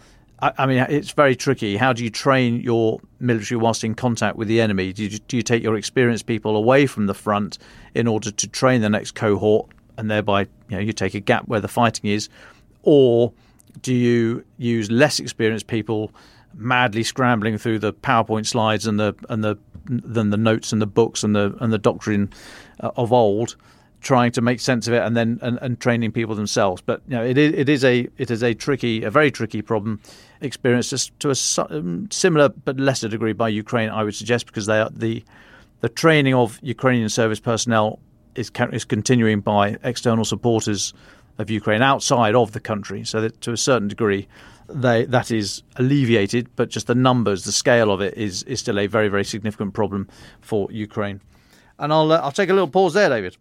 I, 0.43 0.67
mean, 0.67 0.85
it's 0.89 1.13
very 1.13 1.37
tricky. 1.37 1.77
How 1.77 1.93
do 1.93 2.03
you 2.03 2.11
train 2.11 2.61
your 2.61 2.99
military 3.21 3.59
whilst 3.59 3.85
in 3.85 3.95
contact 3.95 4.37
with 4.37 4.49
the 4.49 4.61
enemy? 4.61 4.93
Do 4.93 5.05
you, 5.05 5.19
do 5.21 5.37
you 5.37 5.43
take 5.43 5.63
your 5.63 5.77
experienced 5.77 6.27
people 6.27 6.57
away 6.57 6.87
from 6.87 7.07
the 7.07 7.15
front 7.15 7.59
in 7.95 8.09
order 8.09 8.33
to 8.33 8.49
train 8.49 8.81
the 8.81 8.91
next 8.91 9.13
cohort, 9.13 9.71
and 9.97 10.11
thereby 10.11 10.41
you 10.69 10.77
know 10.77 10.79
you 10.81 10.93
take 10.93 11.15
a 11.15 11.21
gap 11.21 11.47
where 11.47 11.61
the 11.61 11.69
fighting 11.69 12.11
is, 12.11 12.29
or 12.83 13.33
do 13.83 13.95
you 13.95 14.45
use 14.59 14.91
less 14.91 15.21
experienced 15.21 15.69
people 15.69 16.13
madly 16.55 17.05
scrambling 17.05 17.57
through 17.57 17.79
the 17.79 17.93
PowerPoint 17.93 18.47
slides 18.47 18.87
and 18.87 18.99
the 18.99 19.15
and 19.29 19.45
the 19.45 19.57
than 19.87 20.31
the 20.31 20.37
notes 20.37 20.73
and 20.73 20.83
the 20.83 20.87
books 20.87 21.23
and 21.23 21.37
the 21.37 21.57
and 21.61 21.73
the 21.73 21.79
doctrine 21.79 22.33
uh, 22.81 22.91
of 22.97 23.13
old? 23.13 23.55
Trying 24.02 24.32
to 24.32 24.40
make 24.40 24.61
sense 24.61 24.88
of 24.88 24.92
it 24.92 25.02
and 25.02 25.16
then 25.16 25.38
and, 25.42 25.59
and 25.62 25.80
training 25.80 26.12
people 26.12 26.35
themselves. 26.35 26.82
But 26.82 27.00
you 27.06 27.16
know, 27.16 27.25
it 27.25 27.38
is, 27.38 27.54
it 27.54 27.68
is 27.68 27.85
a 27.85 28.09
it 28.18 28.30
is 28.30 28.42
a 28.42 28.52
tricky, 28.52 29.04
a 29.04 29.11
very 29.11 29.30
tricky 29.30 29.62
problem 29.62 30.00
experienced 30.40 31.18
to 31.21 31.30
a 31.30 31.37
um, 31.71 32.09
similar 32.11 32.49
but 32.49 32.78
lesser 32.78 33.09
degree 33.09 33.32
by 33.32 33.49
Ukraine, 33.49 33.88
I 33.88 34.02
would 34.02 34.14
suggest, 34.14 34.47
because 34.47 34.66
they 34.66 34.80
are 34.80 34.90
the 34.90 35.25
the 35.80 35.88
training 35.88 36.35
of 36.35 36.59
Ukrainian 36.62 37.09
service 37.09 37.40
personnel 37.40 37.99
is 38.35 38.50
is 38.73 38.85
continuing 38.85 39.40
by 39.40 39.76
external 39.82 40.25
supporters 40.25 40.92
of 41.38 41.49
Ukraine 41.50 41.82
outside 41.82 42.35
of 42.35 42.52
the 42.52 42.61
country. 42.61 43.04
So 43.04 43.21
that 43.21 43.40
to 43.42 43.52
a 43.52 43.56
certain 43.56 43.88
degree, 43.88 44.26
they 44.68 45.04
that 45.06 45.30
is 45.30 45.62
alleviated, 45.76 46.49
but 46.56 46.71
just 46.71 46.88
the 46.88 46.94
numbers, 46.94 47.44
the 47.44 47.52
scale 47.52 47.90
of 47.92 48.00
it 48.00 48.16
is 48.16 48.42
is 48.44 48.59
still 48.61 48.78
a 48.78 48.88
very 48.88 49.09
very 49.09 49.25
significant 49.25 49.75
problem 49.75 50.09
for 50.40 50.68
Ukraine. 50.73 51.21
And 51.78 51.92
I'll 51.92 52.11
uh, 52.11 52.18
I'll 52.18 52.32
take 52.32 52.50
a 52.50 52.52
little 52.52 52.68
pause 52.68 52.94
there, 52.94 53.09
David. 53.09 53.37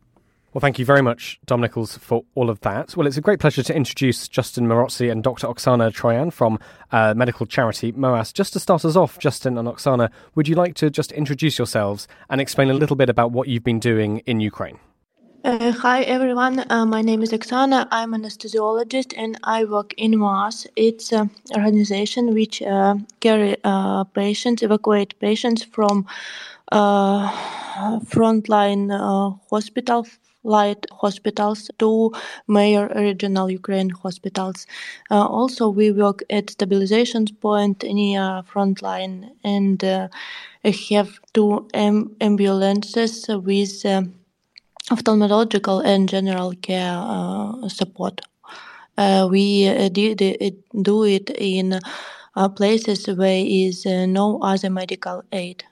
Well, 0.54 0.60
thank 0.60 0.78
you 0.80 0.84
very 0.84 1.02
much, 1.02 1.40
Dom 1.46 1.62
Nicholls, 1.62 1.98
for 1.98 2.26
all 2.36 2.50
of 2.50 2.60
that. 2.60 2.98
Well, 2.98 3.08
it's 3.08 3.16
a 3.16 3.22
great 3.22 3.40
pleasure 3.40 3.64
to 3.64 3.74
introduce 3.74 4.28
Justin 4.28 4.68
Marozzi 4.68 5.10
and 5.10 5.24
Dr. 5.24 5.48
Oksana 5.48 5.94
Troyan 5.94 6.32
from 6.34 6.60
uh, 6.92 7.14
medical 7.16 7.46
charity 7.46 7.94
MOAS. 7.94 8.34
Just 8.34 8.52
to 8.54 8.60
start 8.60 8.84
us 8.84 8.98
off, 8.98 9.18
Justin 9.18 9.58
and 9.58 9.66
Oksana, 9.66 10.10
would 10.36 10.50
you 10.50 10.56
like 10.56 10.76
to 10.76 10.90
just 10.90 11.14
introduce 11.14 11.58
yourselves 11.58 12.06
and 12.30 12.42
explain 12.42 12.70
a 12.70 12.74
little 12.74 12.98
bit 12.98 13.10
about 13.10 13.32
what 13.32 13.48
you've 13.48 13.64
been 13.64 13.80
doing 13.80 14.18
in 14.26 14.42
Ukraine? 14.42 14.78
Uh, 15.46 15.72
hi 15.72 16.04
everyone, 16.04 16.66
uh, 16.70 16.86
my 16.86 17.02
name 17.02 17.24
is 17.24 17.32
Oksana. 17.32 17.88
I'm 17.90 18.14
an 18.14 18.24
anesthesiologist 18.24 19.14
and 19.16 19.40
I 19.46 19.64
work 19.64 19.94
in 19.98 20.20
MOAS. 20.20 20.68
It's 20.76 21.14
an 21.14 21.32
organization 21.56 22.34
which 22.34 22.62
uh, 22.62 22.96
carry 23.22 23.56
uh, 23.64 24.04
patients, 24.04 24.64
evacuate 24.64 25.18
patients 25.20 25.64
from 25.64 26.06
uh, 26.74 27.32
frontline 28.06 28.92
uh, 28.92 29.36
hospital 29.50 30.06
light 30.44 30.86
hospitals 30.92 31.70
to 31.80 32.12
major 32.48 32.92
regional 32.96 33.50
Ukraine 33.50 33.90
hospitals. 33.90 34.66
Uh, 35.10 35.26
also, 35.26 35.70
we 35.70 35.92
work 35.92 36.24
at 36.30 36.50
stabilization 36.50 37.28
point 37.42 37.84
near 37.84 38.44
frontline 38.52 39.30
and 39.44 39.84
uh, 39.84 40.08
have 40.90 41.20
two 41.34 41.68
am- 41.74 42.16
ambulances 42.22 43.26
with 43.28 43.86
uh, 43.86 44.04
ophthalmological 44.90 45.84
and 45.86 46.10
general 46.10 46.54
care 46.62 46.98
uh, 46.98 47.68
support. 47.70 48.22
Uh, 48.98 49.28
we 49.30 49.68
uh, 49.68 49.90
did 49.90 50.22
it, 50.22 50.56
do 50.84 51.04
it 51.04 51.30
in 51.32 51.80
places 52.56 53.08
where 53.08 53.44
is 53.46 53.86
no 53.86 54.40
other 54.42 54.70
medical 54.70 55.24
aid. 55.32 55.64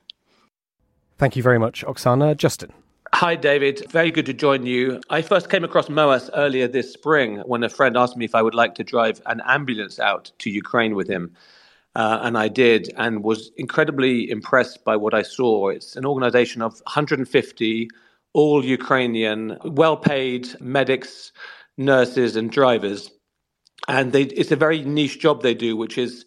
Thank 1.18 1.36
you 1.36 1.44
very 1.44 1.60
much, 1.60 1.84
Oksana. 1.86 2.36
Justin. 2.36 2.72
Hi, 3.14 3.36
David. 3.36 3.86
Very 3.90 4.12
good 4.12 4.28
to 4.28 4.34
join 4.34 4.66
you. 4.66 5.02
I 5.10 5.22
first 5.22 5.50
came 5.50 5.64
across 5.64 5.90
MOAS 5.90 6.30
earlier 6.36 6.68
this 6.68 6.94
spring 6.94 7.40
when 7.40 7.64
a 7.64 7.70
friend 7.70 7.98
asked 7.98 8.16
me 8.16 8.24
if 8.24 8.36
I 8.36 8.42
would 8.42 8.54
like 8.56 8.76
to 8.76 8.84
drive 8.84 9.22
an 9.26 9.42
ambulance 9.46 10.00
out 10.00 10.32
to 10.40 10.50
Ukraine 10.50 10.96
with 10.96 11.10
him. 11.10 11.36
Uh, 11.96 12.20
and 12.22 12.38
I 12.38 12.48
did, 12.48 12.94
and 12.98 13.24
was 13.24 13.52
incredibly 13.58 14.30
impressed 14.30 14.86
by 14.86 14.96
what 14.96 15.14
I 15.14 15.24
saw. 15.24 15.70
It's 15.70 15.96
an 15.96 16.06
organization 16.06 16.62
of 16.62 16.74
150 16.86 17.90
all 18.34 18.64
Ukrainian, 18.64 19.58
well 19.66 19.98
paid 19.98 20.48
medics, 20.62 21.32
nurses, 21.78 22.36
and 22.36 22.52
drivers. 22.52 23.10
And 23.88 24.14
they, 24.14 24.24
it's 24.24 24.52
a 24.52 24.56
very 24.56 24.84
niche 24.84 25.20
job 25.20 25.42
they 25.42 25.56
do, 25.56 25.76
which 25.76 25.98
is 25.98 26.26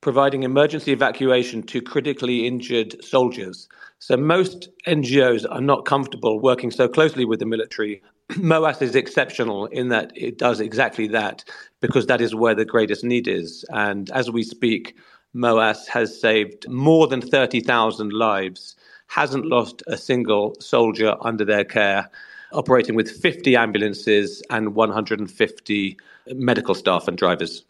providing 0.00 0.42
emergency 0.42 0.92
evacuation 0.92 1.62
to 1.64 1.82
critically 1.82 2.46
injured 2.46 3.02
soldiers. 3.04 3.68
So 3.98 4.16
most 4.16 4.68
NGOs 4.86 5.44
are 5.50 5.60
not 5.60 5.84
comfortable 5.84 6.40
working 6.40 6.70
so 6.70 6.88
closely 6.88 7.24
with 7.24 7.38
the 7.38 7.46
military. 7.46 8.02
MOAS 8.36 8.80
is 8.80 8.94
exceptional 8.94 9.66
in 9.66 9.88
that 9.88 10.12
it 10.14 10.38
does 10.38 10.60
exactly 10.60 11.06
that 11.08 11.44
because 11.80 12.06
that 12.06 12.20
is 12.20 12.34
where 12.34 12.54
the 12.54 12.64
greatest 12.64 13.04
need 13.04 13.28
is. 13.28 13.64
And 13.70 14.10
as 14.12 14.30
we 14.30 14.42
speak, 14.42 14.96
MOAS 15.34 15.86
has 15.88 16.18
saved 16.18 16.68
more 16.68 17.06
than 17.06 17.20
30,000 17.20 18.12
lives, 18.12 18.76
hasn't 19.08 19.46
lost 19.46 19.82
a 19.86 19.98
single 19.98 20.56
soldier 20.60 21.14
under 21.20 21.44
their 21.44 21.64
care, 21.64 22.10
operating 22.52 22.94
with 22.94 23.10
50 23.10 23.54
ambulances 23.54 24.42
and 24.50 24.74
150 24.74 25.96
medical 26.34 26.74
staff 26.74 27.06
and 27.06 27.18
drivers. 27.18 27.64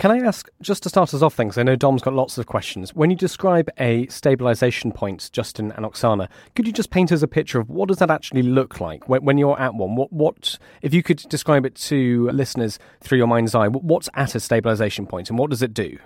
Can 0.00 0.10
I 0.10 0.20
ask, 0.20 0.48
just 0.62 0.82
to 0.84 0.88
start 0.88 1.12
us 1.12 1.20
off 1.20 1.34
things, 1.34 1.58
I 1.58 1.62
know 1.62 1.76
Dom's 1.76 2.00
got 2.00 2.14
lots 2.14 2.38
of 2.38 2.46
questions. 2.46 2.94
When 2.94 3.10
you 3.10 3.16
describe 3.18 3.68
a 3.76 4.06
stabilization 4.06 4.92
point, 4.92 5.28
Justin 5.30 5.72
and 5.72 5.84
Oksana, 5.84 6.26
could 6.56 6.66
you 6.66 6.72
just 6.72 6.88
paint 6.88 7.12
us 7.12 7.20
a 7.20 7.28
picture 7.28 7.60
of 7.60 7.68
what 7.68 7.88
does 7.88 7.98
that 7.98 8.10
actually 8.10 8.40
look 8.40 8.80
like 8.80 9.10
when, 9.10 9.22
when 9.22 9.36
you're 9.36 9.60
at 9.60 9.74
one? 9.74 9.96
What, 9.96 10.10
what, 10.10 10.58
if 10.80 10.94
you 10.94 11.02
could 11.02 11.18
describe 11.28 11.66
it 11.66 11.74
to 11.74 12.30
listeners 12.30 12.78
through 13.02 13.18
your 13.18 13.26
mind's 13.26 13.54
eye, 13.54 13.68
what's 13.68 14.08
at 14.14 14.34
a 14.34 14.40
stabilization 14.40 15.04
point 15.04 15.28
and 15.28 15.38
what 15.38 15.50
does 15.50 15.60
it 15.60 15.74
do? 15.74 15.98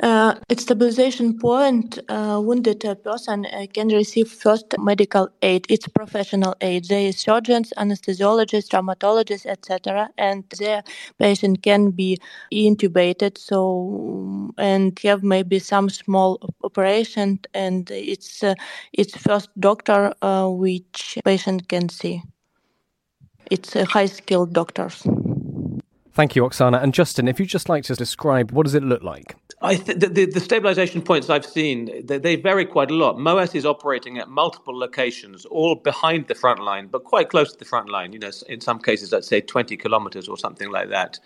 Uh, 0.00 0.34
at 0.50 0.58
stabilization 0.58 1.38
point, 1.38 2.00
uh, 2.08 2.40
wounded 2.42 2.80
person 3.04 3.46
uh, 3.46 3.64
can 3.72 3.88
receive 3.88 4.28
first 4.28 4.74
medical 4.78 5.28
aid. 5.42 5.64
It's 5.68 5.86
professional 5.86 6.56
aid. 6.60 6.86
There 6.86 7.06
is 7.08 7.18
surgeons, 7.18 7.72
anesthesiologists, 7.78 8.68
traumatologists, 8.68 9.46
etc., 9.46 10.10
and 10.18 10.44
the 10.50 10.82
patient 11.18 11.62
can 11.62 11.90
be 11.92 12.18
intubated. 12.52 13.38
So 13.38 14.52
and 14.58 14.98
have 15.04 15.22
maybe 15.22 15.60
some 15.60 15.88
small 15.88 16.40
operation, 16.64 17.38
and 17.54 17.88
it's 17.90 18.42
uh, 18.42 18.54
it's 18.92 19.16
first 19.16 19.48
doctor 19.60 20.12
uh, 20.22 20.48
which 20.48 21.18
patient 21.24 21.68
can 21.68 21.88
see. 21.88 22.20
It's 23.48 23.76
a 23.76 23.84
high 23.84 24.06
skilled 24.06 24.52
doctors. 24.52 25.06
Thank 26.14 26.36
you, 26.36 26.42
Oksana. 26.42 26.82
And 26.82 26.94
Justin, 26.94 27.28
if 27.28 27.38
you'd 27.38 27.48
just 27.48 27.68
like 27.68 27.84
to 27.84 27.94
describe 27.94 28.52
what 28.52 28.64
does 28.64 28.74
it 28.74 28.82
look 28.82 29.02
like? 29.02 29.36
I 29.64 29.76
th- 29.76 29.98
the, 29.98 30.08
the, 30.08 30.26
the, 30.26 30.40
stabilization 30.40 31.00
points 31.00 31.30
I've 31.30 31.46
seen, 31.46 32.06
they, 32.06 32.18
they, 32.18 32.36
vary 32.36 32.66
quite 32.66 32.90
a 32.90 32.94
lot. 32.94 33.18
MOAS 33.18 33.54
is 33.54 33.64
operating 33.64 34.18
at 34.18 34.28
multiple 34.28 34.78
locations, 34.78 35.46
all 35.46 35.74
behind 35.74 36.26
the 36.28 36.34
front 36.34 36.60
line, 36.60 36.88
but 36.88 37.04
quite 37.04 37.30
close 37.30 37.52
to 37.52 37.58
the 37.58 37.64
front 37.64 37.88
line. 37.88 38.12
You 38.12 38.18
know, 38.18 38.30
in 38.46 38.60
some 38.60 38.78
cases, 38.78 39.10
let's 39.10 39.26
say 39.26 39.40
20 39.40 39.74
kilometers 39.78 40.28
or 40.28 40.36
something 40.36 40.70
like 40.70 40.90
that. 40.90 41.18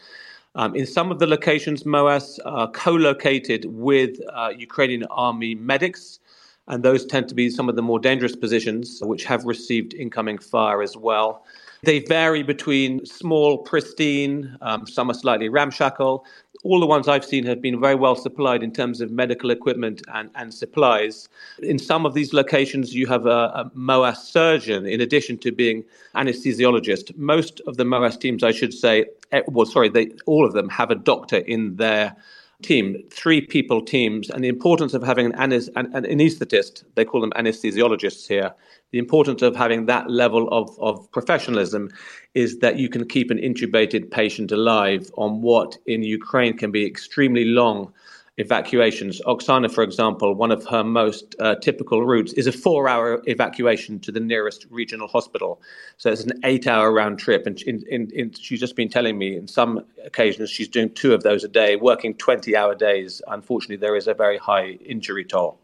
Um, 0.54 0.76
in 0.76 0.87
some 0.87 1.11
of 1.11 1.18
the 1.18 1.26
locations, 1.26 1.85
MOAS 1.85 2.38
are 2.45 2.71
co-located 2.71 3.64
with 3.64 4.21
uh, 4.33 4.52
Ukrainian 4.57 5.04
army 5.11 5.57
medics, 5.57 6.21
and 6.68 6.85
those 6.85 7.04
tend 7.04 7.28
to 7.30 7.35
be 7.35 7.50
some 7.50 7.68
of 7.68 7.75
the 7.75 7.83
more 7.83 7.99
dangerous 7.99 8.37
positions, 8.37 9.00
which 9.02 9.25
have 9.25 9.47
received 9.47 9.95
incoming 9.95 10.38
fire 10.38 10.80
as 10.80 10.97
well. 10.97 11.45
They 11.85 12.00
vary 12.00 12.42
between 12.42 13.07
small, 13.07 13.59
pristine, 13.59 14.57
um, 14.62 14.87
some 14.87 15.11
are 15.11 15.14
slightly 15.14 15.49
ramshackle. 15.49 16.25
All 16.64 16.80
the 16.80 16.86
ones 16.86 17.06
I've 17.06 17.24
seen 17.24 17.44
have 17.44 17.62
been 17.62 17.80
very 17.80 17.94
well 17.94 18.16
supplied 18.16 18.62
in 18.62 18.72
terms 18.72 19.00
of 19.00 19.10
medical 19.10 19.50
equipment 19.50 20.02
and, 20.12 20.30
and 20.34 20.52
supplies. 20.52 21.28
In 21.62 21.78
some 21.78 22.04
of 22.04 22.14
these 22.14 22.32
locations, 22.32 22.94
you 22.94 23.06
have 23.06 23.26
a, 23.26 23.52
a 23.54 23.70
MOAS 23.74 24.16
surgeon 24.24 24.84
in 24.86 25.00
addition 25.00 25.38
to 25.38 25.52
being 25.52 25.84
anesthesiologist. 26.16 27.16
Most 27.16 27.60
of 27.66 27.76
the 27.76 27.84
MOAS 27.84 28.16
teams, 28.16 28.42
I 28.42 28.50
should 28.50 28.74
say, 28.74 29.06
eh, 29.30 29.42
well, 29.46 29.66
sorry, 29.66 29.88
they, 29.88 30.10
all 30.26 30.44
of 30.44 30.52
them 30.52 30.68
have 30.68 30.90
a 30.90 30.96
doctor 30.96 31.38
in 31.38 31.76
their 31.76 32.16
team, 32.62 32.96
three 33.10 33.40
people 33.40 33.80
teams, 33.80 34.30
and 34.30 34.42
the 34.42 34.48
importance 34.48 34.92
of 34.92 35.02
having 35.02 35.32
an, 35.34 35.52
an, 35.52 35.94
an 35.94 36.04
anesthetist, 36.04 36.84
they 36.96 37.04
call 37.04 37.20
them 37.20 37.30
anesthesiologists 37.36 38.26
here, 38.26 38.52
the 38.90 38.98
importance 38.98 39.42
of 39.42 39.54
having 39.54 39.86
that 39.86 40.10
level 40.10 40.48
of, 40.50 40.76
of 40.80 41.10
professionalism 41.12 41.88
is 42.34 42.58
that 42.58 42.76
you 42.76 42.88
can 42.88 43.06
keep 43.06 43.30
an 43.30 43.38
intubated 43.38 44.10
patient 44.10 44.50
alive 44.50 45.10
on 45.16 45.40
what 45.40 45.78
in 45.86 46.02
Ukraine 46.02 46.56
can 46.56 46.72
be 46.72 46.84
extremely 46.84 47.44
long 47.44 47.92
evacuations. 48.38 49.21
Oksana, 49.26 49.71
for 49.71 49.83
example, 49.83 50.35
one 50.35 50.50
of 50.50 50.64
her 50.66 50.83
most 50.83 51.35
uh, 51.40 51.57
typical 51.57 52.07
routes 52.07 52.33
is 52.35 52.47
a 52.47 52.52
four 52.52 52.88
hour 52.88 53.21
evacuation 53.26 53.99
to 54.00 54.12
the 54.12 54.21
nearest 54.21 54.66
regional 54.71 55.09
hospital. 55.09 55.61
So 55.97 56.11
it's 56.11 56.25
an 56.25 56.40
eight 56.45 56.66
hour 56.66 56.92
round 56.92 57.18
trip. 57.18 57.47
And 57.47 57.61
in, 57.62 57.85
in, 57.88 58.11
in, 58.12 58.33
she's 58.33 58.61
just 58.61 58.76
been 58.76 58.88
telling 58.88 59.18
me 59.18 59.37
in 59.37 59.49
some 59.49 59.85
occasions 60.04 60.50
she's 60.50 60.68
doing 60.68 60.90
two 60.95 61.12
of 61.12 61.23
those 61.23 61.45
a 61.45 61.49
day, 61.49 61.76
working 61.76 62.14
20 62.14 62.57
hour 62.57 62.75
days. 62.75 63.21
Unfortunately, 63.26 63.76
there 63.76 63.97
is 63.97 64.07
a 64.07 64.14
very 64.14 64.38
high 64.38 64.78
injury 64.85 65.25
toll. 65.25 65.59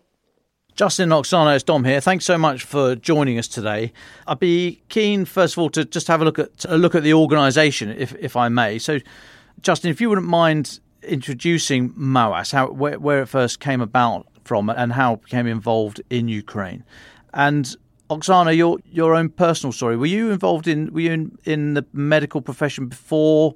Justin 0.75 1.11
Oksana, 1.11 1.54
it's 1.54 1.62
Dom 1.62 1.85
here. 1.85 2.00
Thanks 2.00 2.25
so 2.25 2.37
much 2.37 2.64
for 2.64 2.97
joining 2.97 3.38
us 3.38 3.47
today. 3.47 3.93
I'd 4.26 4.40
be 4.40 4.83
keen, 4.88 5.25
first 5.25 5.54
of 5.54 5.59
all, 5.59 5.71
to 5.71 5.85
just 5.85 6.09
have 6.09 6.21
a 6.21 6.25
look 6.25 6.40
at 6.40 6.64
a 6.69 6.76
look 6.76 6.97
at 6.97 7.04
the 7.04 7.14
organisation, 7.14 7.90
if 7.90 8.12
if 8.19 8.37
I 8.37 8.49
may. 8.49 8.81
So, 8.81 8.99
Justin, 9.61 9.93
if 9.93 10.00
you 10.00 10.09
wouldn't 10.09 10.26
mind 10.26 10.81
introducing 11.06 11.92
MOAS, 11.96 12.52
how 12.52 12.68
where, 12.68 12.99
where 12.99 13.23
it 13.23 13.26
first 13.26 13.61
came 13.61 13.80
about 13.80 14.26
from, 14.44 14.68
and 14.68 14.92
how 14.92 15.14
it 15.14 15.23
became 15.23 15.46
involved 15.46 16.00
in 16.11 16.28
Ukraine, 16.28 16.84
and 17.32 17.76
Oksana, 18.11 18.56
your 18.56 18.78
your 18.90 19.14
own 19.14 19.28
personal 19.30 19.73
story. 19.73 19.96
Were 19.96 20.06
you 20.06 20.30
involved 20.30 20.68
in 20.68 20.92
were 20.92 21.00
you 21.00 21.12
in, 21.12 21.38
in 21.44 21.75
the 21.75 21.87
medical 21.92 22.40
profession 22.40 22.87
before 22.87 23.54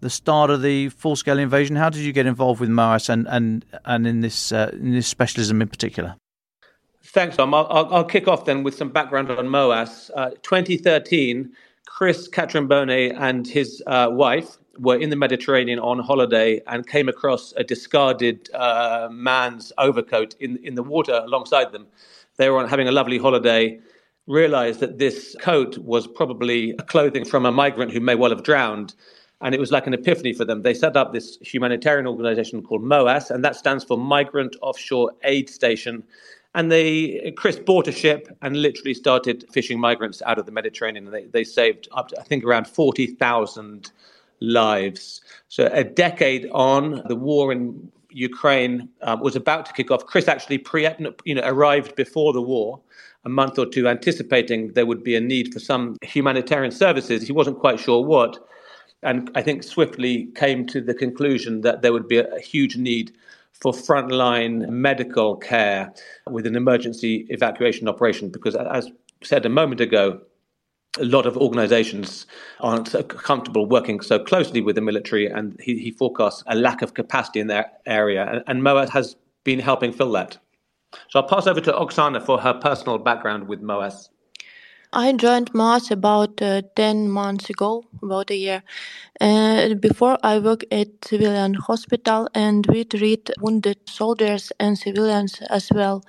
the 0.00 0.10
start 0.10 0.50
of 0.50 0.62
the 0.62 0.88
full 0.90 1.16
scale 1.16 1.38
invasion? 1.38 1.76
How 1.76 1.90
did 1.90 2.02
you 2.02 2.12
get 2.12 2.26
involved 2.26 2.60
with 2.60 2.70
MOAS 2.70 3.08
and 3.08 3.26
and 3.28 3.64
and 3.84 4.06
in 4.06 4.20
this 4.20 4.52
uh, 4.52 4.70
in 4.72 4.92
this 4.92 5.06
specialism 5.06 5.60
in 5.60 5.68
particular? 5.68 6.16
Thanks, 7.02 7.36
Dom. 7.36 7.54
I'll, 7.54 7.66
I'll, 7.70 7.94
I'll, 7.94 8.04
kick 8.04 8.28
off 8.28 8.44
then 8.44 8.62
with 8.62 8.74
some 8.74 8.90
background 8.90 9.30
on 9.30 9.48
MOAS. 9.48 10.10
Uh, 10.14 10.30
2013, 10.42 11.50
Chris 11.86 12.28
Catrambone 12.28 13.16
and 13.18 13.46
his 13.46 13.82
uh, 13.86 14.08
wife 14.12 14.58
were 14.78 14.96
in 14.96 15.10
the 15.10 15.16
Mediterranean 15.16 15.78
on 15.78 15.98
holiday 15.98 16.60
and 16.66 16.86
came 16.86 17.08
across 17.08 17.52
a 17.56 17.64
discarded 17.64 18.48
uh, 18.54 19.08
man's 19.10 19.72
overcoat 19.78 20.34
in, 20.40 20.58
in 20.64 20.74
the 20.74 20.82
water 20.82 21.20
alongside 21.24 21.72
them. 21.72 21.86
They 22.36 22.48
were 22.50 22.58
on, 22.58 22.68
having 22.68 22.88
a 22.88 22.92
lovely 22.92 23.18
holiday, 23.18 23.80
realized 24.26 24.80
that 24.80 24.98
this 24.98 25.34
coat 25.40 25.78
was 25.78 26.06
probably 26.06 26.74
clothing 26.86 27.24
from 27.24 27.46
a 27.46 27.52
migrant 27.52 27.92
who 27.92 28.00
may 28.00 28.14
well 28.14 28.30
have 28.30 28.42
drowned. 28.42 28.94
And 29.40 29.54
it 29.54 29.60
was 29.60 29.70
like 29.70 29.86
an 29.86 29.94
epiphany 29.94 30.32
for 30.32 30.44
them. 30.44 30.62
They 30.62 30.74
set 30.74 30.96
up 30.96 31.12
this 31.12 31.38
humanitarian 31.40 32.06
organization 32.06 32.60
called 32.62 32.82
MOAS, 32.82 33.30
and 33.30 33.44
that 33.44 33.56
stands 33.56 33.84
for 33.84 33.96
Migrant 33.96 34.56
Offshore 34.62 35.12
Aid 35.22 35.48
Station. 35.48 36.02
And 36.54 36.72
they 36.72 37.32
Chris 37.36 37.56
bought 37.56 37.86
a 37.86 37.92
ship 37.92 38.36
and 38.42 38.56
literally 38.56 38.94
started 38.94 39.44
fishing 39.52 39.78
migrants 39.78 40.22
out 40.22 40.38
of 40.38 40.46
the 40.46 40.52
Mediterranean. 40.52 41.10
They, 41.10 41.26
they 41.26 41.44
saved 41.44 41.88
up 41.92 42.08
to, 42.08 42.20
I 42.20 42.24
think 42.24 42.42
around 42.42 42.66
forty 42.66 43.06
thousand 43.06 43.92
lives. 44.40 45.20
So 45.48 45.68
a 45.72 45.84
decade 45.84 46.48
on, 46.52 47.02
the 47.08 47.16
war 47.16 47.52
in 47.52 47.90
Ukraine 48.10 48.88
um, 49.02 49.20
was 49.20 49.36
about 49.36 49.66
to 49.66 49.72
kick 49.72 49.90
off. 49.90 50.06
Chris 50.06 50.28
actually 50.28 50.58
pre, 50.58 50.88
you 51.24 51.34
know, 51.34 51.42
arrived 51.44 51.94
before 51.96 52.32
the 52.32 52.42
war, 52.42 52.80
a 53.24 53.28
month 53.28 53.58
or 53.58 53.66
two, 53.66 53.88
anticipating 53.88 54.72
there 54.72 54.86
would 54.86 55.04
be 55.04 55.16
a 55.16 55.20
need 55.20 55.52
for 55.52 55.60
some 55.60 55.96
humanitarian 56.02 56.72
services. 56.72 57.22
He 57.22 57.32
wasn't 57.32 57.58
quite 57.58 57.80
sure 57.80 58.04
what, 58.04 58.38
and 59.02 59.30
I 59.34 59.42
think 59.42 59.62
swiftly 59.62 60.26
came 60.34 60.66
to 60.68 60.80
the 60.80 60.94
conclusion 60.94 61.60
that 61.62 61.82
there 61.82 61.92
would 61.92 62.08
be 62.08 62.18
a, 62.18 62.26
a 62.34 62.40
huge 62.40 62.76
need 62.76 63.12
for 63.52 63.72
frontline 63.72 64.68
medical 64.68 65.36
care 65.36 65.92
with 66.28 66.46
an 66.46 66.54
emergency 66.54 67.26
evacuation 67.28 67.88
operation. 67.88 68.30
Because, 68.30 68.54
as 68.54 68.90
said 69.22 69.44
a 69.44 69.48
moment 69.48 69.80
ago, 69.80 70.20
a 70.98 71.04
lot 71.04 71.26
of 71.26 71.36
organizations 71.36 72.26
aren't 72.60 72.88
so 72.88 73.02
comfortable 73.02 73.66
working 73.66 74.00
so 74.00 74.18
closely 74.18 74.60
with 74.60 74.74
the 74.74 74.80
military, 74.80 75.26
and 75.26 75.58
he, 75.60 75.78
he 75.78 75.90
forecasts 75.90 76.42
a 76.46 76.54
lack 76.54 76.82
of 76.82 76.94
capacity 76.94 77.40
in 77.40 77.46
that 77.48 77.80
area. 77.86 78.26
And, 78.30 78.42
and 78.46 78.62
MOAS 78.62 78.90
has 78.90 79.16
been 79.44 79.58
helping 79.58 79.92
fill 79.92 80.12
that. 80.12 80.38
So 81.08 81.20
I'll 81.20 81.28
pass 81.28 81.46
over 81.46 81.60
to 81.60 81.72
Oksana 81.72 82.24
for 82.24 82.40
her 82.40 82.54
personal 82.54 82.98
background 82.98 83.48
with 83.48 83.60
MOAS. 83.60 84.10
I 84.92 85.12
joined 85.12 85.52
MOAS 85.52 85.90
about 85.90 86.40
uh, 86.40 86.62
10 86.74 87.10
months 87.10 87.50
ago, 87.50 87.84
about 88.02 88.30
a 88.30 88.36
year. 88.36 88.62
Uh, 89.20 89.74
before 89.74 90.16
I 90.22 90.38
worked 90.38 90.64
at 90.72 90.88
civilian 91.04 91.54
hospital 91.54 92.28
and 92.34 92.66
we 92.66 92.84
treat 92.84 93.30
wounded 93.38 93.78
soldiers 93.86 94.50
and 94.58 94.78
civilians 94.78 95.42
as 95.50 95.70
well. 95.74 96.04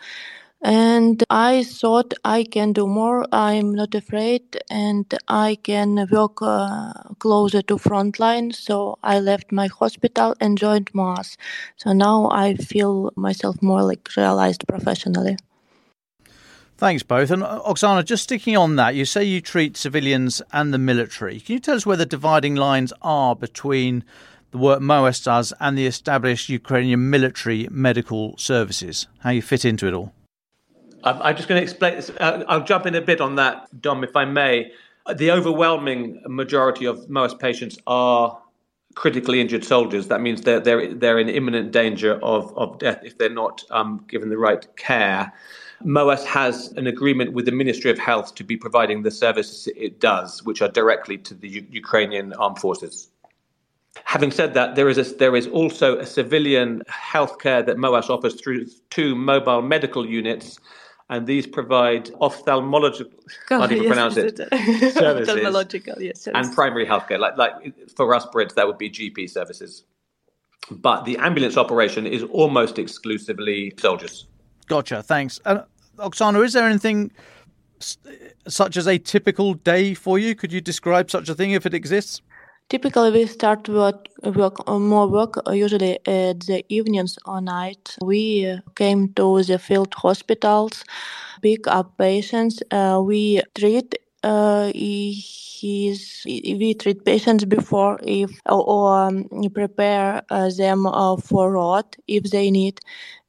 And 0.62 1.24
I 1.30 1.64
thought 1.64 2.14
I 2.26 2.44
can 2.44 2.74
do 2.74 2.86
more. 2.86 3.26
I'm 3.32 3.74
not 3.74 3.96
afraid 3.96 4.58
and 4.70 5.06
I 5.30 5.58
can 5.64 6.06
work 6.12 6.42
uh, 6.42 6.92
closer 7.20 7.62
to 7.62 7.78
frontline. 7.78 8.54
So 8.54 9.00
I 9.02 9.20
left 9.20 9.54
my 9.54 9.68
hospital 9.68 10.36
and 10.42 10.58
joined 10.58 10.90
MOAS. 10.94 11.38
So 11.78 11.94
now 11.94 12.30
I 12.30 12.56
feel 12.56 13.12
myself 13.16 13.62
more 13.62 13.84
like 13.84 14.10
realized 14.18 14.68
professionally. 14.68 15.38
Thanks, 16.78 17.04
both. 17.04 17.32
And 17.32 17.44
uh, 17.44 17.62
Oksana, 17.66 18.04
just 18.04 18.24
sticking 18.24 18.58
on 18.58 18.76
that, 18.78 18.96
you 18.96 19.06
say 19.06 19.24
you 19.24 19.42
treat 19.42 19.78
civilians 19.78 20.42
and 20.52 20.74
the 20.74 20.78
military. 20.78 21.40
Can 21.40 21.54
you 21.54 21.60
tell 21.60 21.76
us 21.76 21.86
where 21.86 21.98
the 21.98 22.06
dividing 22.06 22.56
lines 22.56 22.92
are 23.02 23.36
between 23.36 24.04
the 24.52 24.58
work 24.58 24.82
MOAS 24.82 25.24
does 25.24 25.54
and 25.60 25.78
the 25.78 25.86
established 25.86 26.50
Ukrainian 26.50 27.10
military 27.10 27.68
medical 27.72 28.38
services? 28.38 29.08
How 29.20 29.30
you 29.32 29.42
fit 29.42 29.64
into 29.64 29.88
it 29.88 29.94
all? 29.94 30.14
I'm 31.04 31.36
just 31.36 31.48
going 31.48 31.60
to 31.60 31.64
explain 31.64 31.96
this. 31.96 32.10
Uh, 32.10 32.44
I'll 32.48 32.64
jump 32.64 32.86
in 32.86 32.96
a 32.96 33.02
bit 33.02 33.22
on 33.22 33.36
that, 33.36 33.82
Dom, 33.82 34.04
if 34.04 34.16
I 34.16 34.26
may. 34.26 34.72
The 35.16 35.32
overwhelming 35.32 36.22
majority 36.28 36.86
of 36.86 37.10
MOAS 37.10 37.34
patients 37.34 37.78
are 37.88 38.40
critically 38.96 39.40
injured 39.40 39.64
soldiers. 39.64 40.08
That 40.08 40.22
means 40.22 40.42
they're 40.42 40.60
they're 40.60 40.94
they're 40.94 41.20
in 41.20 41.30
imminent 41.30 41.72
danger 41.72 42.20
of 42.24 42.56
of 42.58 42.80
death 42.80 43.00
if 43.04 43.18
they're 43.18 43.30
not 43.30 43.64
um, 43.72 44.06
given 44.08 44.30
the 44.30 44.38
right 44.38 44.66
care. 44.76 45.32
MOAS 45.84 46.26
has 46.26 46.74
an 46.74 46.88
agreement 46.88 47.32
with 47.34 47.46
the 47.46 47.54
Ministry 47.54 47.90
of 47.90 47.98
Health 47.98 48.36
to 48.36 48.44
be 48.44 48.58
providing 48.58 49.02
the 49.02 49.12
services 49.12 49.68
it 49.76 50.00
does, 50.02 50.44
which 50.44 50.62
are 50.62 50.68
directly 50.68 51.18
to 51.20 51.34
the 51.34 51.48
U- 51.48 51.68
Ukrainian 51.72 52.34
armed 52.34 52.60
forces. 52.60 53.10
Having 54.04 54.32
said 54.32 54.54
that, 54.54 54.76
there 54.76 54.90
is 54.90 54.98
a, 54.98 55.04
there 55.16 55.36
is 55.36 55.48
also 55.48 55.98
a 55.98 56.06
civilian 56.06 56.84
healthcare 56.90 57.66
that 57.66 57.78
MOAS 57.78 58.10
offers 58.10 58.40
through 58.40 58.66
two 58.90 59.16
mobile 59.16 59.62
medical 59.62 60.06
units 60.06 60.60
and 61.10 61.26
these 61.26 61.48
provide 61.48 62.06
ophthalmological, 62.22 63.12
oh, 63.12 63.32
can't 63.48 63.72
even 63.72 63.84
yes, 63.84 63.92
pronounce 63.92 64.18
it, 64.18 64.38
services, 64.38 65.36
ophthalmological, 65.36 66.00
yes, 66.00 66.28
and 66.28 66.54
primary 66.54 66.86
healthcare. 66.86 67.20
Like, 67.20 67.38
like 67.38 67.54
for 67.96 68.14
us 68.14 68.26
Brits, 68.28 68.54
that 68.56 68.68
would 68.68 68.78
be 68.78 68.90
GP 68.90 69.30
services. 69.30 69.86
But 70.72 71.06
the 71.06 71.18
ambulance 71.18 71.58
operation 71.58 72.06
is 72.06 72.24
almost 72.24 72.78
exclusively 72.78 73.74
soldiers. 73.78 74.28
Gotcha. 74.68 75.02
Thanks. 75.02 75.40
Uh, 75.46 75.64
Oksana, 75.98 76.46
is 76.46 76.54
there 76.54 76.68
anything 76.68 77.12
such 78.48 78.78
as 78.78 78.88
a 78.88 79.00
typical 79.00 79.56
day 79.56 79.96
for 79.96 80.20
you? 80.20 80.36
Could 80.36 80.54
you 80.54 80.62
describe 80.62 81.10
such 81.10 81.28
a 81.28 81.34
thing 81.34 81.52
if 81.52 81.66
it 81.66 81.74
exists? 81.74 82.22
Typically, 82.70 83.12
we 83.12 83.26
start 83.26 83.68
work, 83.68 84.08
work 84.24 84.68
more 84.68 85.08
work 85.08 85.34
uh, 85.48 85.52
usually 85.54 85.96
at 86.06 86.42
the 86.42 86.64
evenings 86.70 87.18
or 87.26 87.42
night. 87.42 87.98
We 88.04 88.46
uh, 88.48 88.58
came 88.76 89.12
to 89.14 89.42
the 89.44 89.58
field 89.58 89.92
hospitals, 89.96 90.84
pick 91.42 91.66
up 91.68 91.98
patients. 91.98 92.62
Uh, 92.70 93.02
we 93.04 93.42
treat 93.56 93.96
uh, 94.24 94.72
he's, 94.74 96.22
we 96.26 96.76
treat 96.76 97.04
patients 97.06 97.46
before 97.46 98.00
if 98.04 98.30
or 98.46 99.08
um, 99.08 99.28
prepare 99.56 100.22
uh, 100.30 100.50
them 100.56 100.86
uh, 100.86 101.18
for 101.18 101.52
ROT 101.54 101.96
if 102.08 102.24
they 102.26 102.52
need 102.52 102.80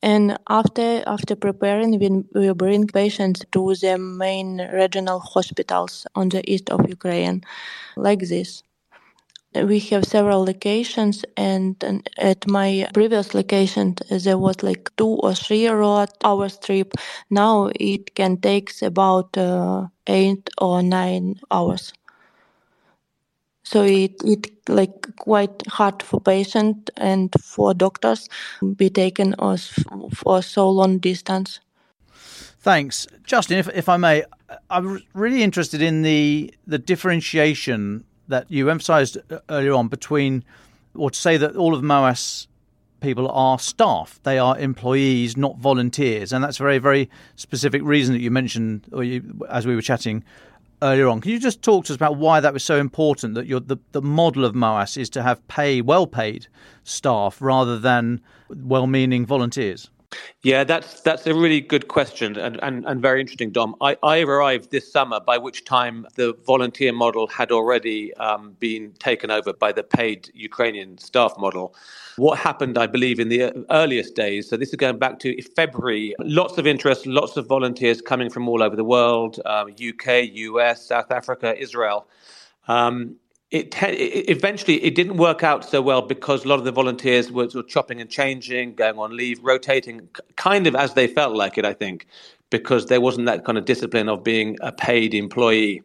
and 0.03 0.37
after 0.49 1.03
after 1.07 1.37
preparing 1.37 1.99
we, 2.01 2.09
we 2.35 2.53
bring 2.55 2.87
patients 2.89 3.45
to 3.53 3.75
the 3.77 3.97
main 3.99 4.59
regional 4.73 5.21
hospitals 5.21 6.07
on 6.17 6.29
the 6.31 6.43
east 6.53 6.71
of 6.71 6.89
Ukraine 6.89 7.43
like 7.97 8.21
this 8.21 8.65
we 9.55 9.81
have 9.81 10.05
several 10.05 10.45
locations 10.45 11.25
and, 11.37 11.83
and, 11.83 12.09
at 12.19 12.47
my 12.47 12.87
previous 12.95 13.35
location 13.35 13.97
there 14.11 14.39
was 14.39 14.63
like 14.63 14.91
two 14.97 15.19
or 15.23 15.35
three 15.35 15.69
hours 15.69 16.59
trip. 16.59 16.95
Now 17.31 17.71
it 17.75 18.15
can 18.15 18.37
take 18.37 18.71
about 18.83 19.37
uh, 19.37 19.89
eight 20.07 20.49
or 20.59 20.83
nine 20.83 21.41
hours. 21.51 21.93
So 23.65 23.83
it 23.83 24.15
it 24.25 24.51
like 24.69 25.17
quite 25.17 25.67
hard 25.69 26.03
for 26.03 26.21
patient 26.21 26.91
and 26.97 27.33
for 27.41 27.75
doctors 27.75 28.29
be 28.77 28.89
taken 28.89 29.35
us 29.39 29.73
for 30.15 30.43
so 30.43 30.71
long 30.71 30.99
distance. 30.99 31.61
Thanks. 32.61 33.07
Justin 33.25 33.59
if, 33.59 33.69
if 33.75 33.89
i 33.89 33.97
may 33.97 34.25
i'm 34.71 35.01
really 35.15 35.43
interested 35.45 35.81
in 35.81 36.03
the 36.03 36.53
the 36.67 36.79
differentiation 36.79 38.05
that 38.31 38.51
you 38.51 38.71
emphasised 38.71 39.19
uh, 39.31 39.39
earlier 39.49 39.75
on 39.75 39.89
between, 39.89 40.45
or 40.95 41.11
to 41.11 41.19
say 41.19 41.37
that 41.37 41.57
all 41.57 41.75
of 41.75 41.83
MOAS 41.83 42.49
people 43.01 43.31
are 43.31 43.59
staff; 43.59 44.21
they 44.23 44.39
are 44.39 44.59
employees, 44.59 45.37
not 45.37 45.59
volunteers, 45.59 46.33
and 46.33 46.43
that's 46.43 46.59
a 46.59 46.63
very, 46.63 46.79
very 46.79 47.11
specific 47.37 47.83
reason 47.83 48.15
that 48.15 48.21
you 48.21 48.31
mentioned, 48.31 48.87
or 48.93 49.05
you, 49.05 49.47
as 49.51 49.67
we 49.67 49.75
were 49.75 49.83
chatting 49.83 50.25
earlier 50.83 51.09
on. 51.09 51.21
Can 51.21 51.33
you 51.33 51.39
just 51.39 51.63
talk 51.63 51.85
to 51.87 51.93
us 51.93 51.97
about 51.97 52.17
why 52.17 52.41
that 52.41 52.53
was 52.53 52.65
so 52.65 52.77
important? 52.77 53.35
That 53.35 53.47
the 53.49 53.79
the 53.93 54.03
model 54.03 54.45
of 54.45 54.55
MOAS 54.55 54.97
is 54.97 55.11
to 55.11 55.23
have 55.23 55.47
pay 55.49 55.81
well 55.81 56.07
paid 56.07 56.47
staff 56.85 57.41
rather 57.41 57.79
than 57.79 58.21
well 58.49 58.87
meaning 58.87 59.27
volunteers. 59.27 59.91
Yeah, 60.43 60.65
that's 60.65 61.03
that's 61.03 61.27
a 61.27 61.35
really 61.35 61.61
good 61.61 61.89
question 61.89 62.39
and, 62.39 62.59
and, 62.63 62.87
and 62.87 63.03
very 63.03 63.21
interesting, 63.21 63.51
Dom. 63.51 63.77
I, 63.83 63.99
I 64.03 64.21
arrived 64.21 64.71
this 64.71 64.91
summer, 64.91 65.21
by 65.21 65.39
which 65.39 65.67
time 65.67 66.07
the 66.17 66.35
volunteer 66.47 66.95
model 66.95 67.27
had 67.27 67.53
already 67.53 68.15
um, 68.15 68.57
been 68.59 68.95
taken 69.01 69.31
over 69.31 69.53
by 69.53 69.73
the 69.73 69.83
paid 69.83 70.31
Ukrainian 70.35 70.99
staff 70.99 71.35
model. 71.39 71.75
What 72.17 72.39
happened, 72.39 72.79
I 72.79 72.87
believe, 72.87 73.21
in 73.21 73.29
the 73.29 73.53
earliest 73.71 74.15
days, 74.17 74.49
so 74.49 74.57
this 74.57 74.71
is 74.71 74.77
going 74.77 74.99
back 74.99 75.19
to 75.21 75.43
February, 75.57 76.15
lots 76.21 76.59
of 76.59 76.67
interest, 76.67 77.07
lots 77.07 77.37
of 77.37 77.47
volunteers 77.47 78.01
coming 78.01 78.31
from 78.31 78.49
all 78.49 78.63
over 78.63 78.77
the 78.77 78.85
world 78.85 79.41
UK, 79.47 80.31
US, 80.33 80.87
South 80.87 81.11
Africa, 81.11 81.59
Israel. 81.59 82.09
Um, 82.69 83.17
it, 83.51 83.83
it, 83.83 84.31
eventually 84.31 84.83
it 84.85 84.95
didn't 84.95 85.17
work 85.17 85.43
out 85.43 85.65
so 85.65 85.83
well 85.83 86.03
because 86.03 86.45
a 86.45 86.49
lot 86.49 86.59
of 86.59 86.65
the 86.65 86.73
volunteers 86.73 87.33
were 87.33 87.49
chopping 87.65 88.01
and 88.01 88.09
changing, 88.09 88.75
going 88.75 88.99
on 88.99 89.17
leave, 89.17 89.43
rotating, 89.43 90.09
kind 90.37 90.67
of 90.67 90.77
as 90.77 90.95
they 90.95 91.07
felt 91.07 91.35
like 91.35 91.59
it. 91.59 91.65
I 91.65 91.73
think 91.73 92.07
because 92.51 92.87
there 92.87 93.01
wasn't 93.01 93.27
that 93.27 93.45
kind 93.45 93.57
of 93.59 93.65
discipline 93.65 94.09
of 94.09 94.23
being 94.23 94.57
a 94.61 94.73
paid 94.73 95.15
employee. 95.15 95.83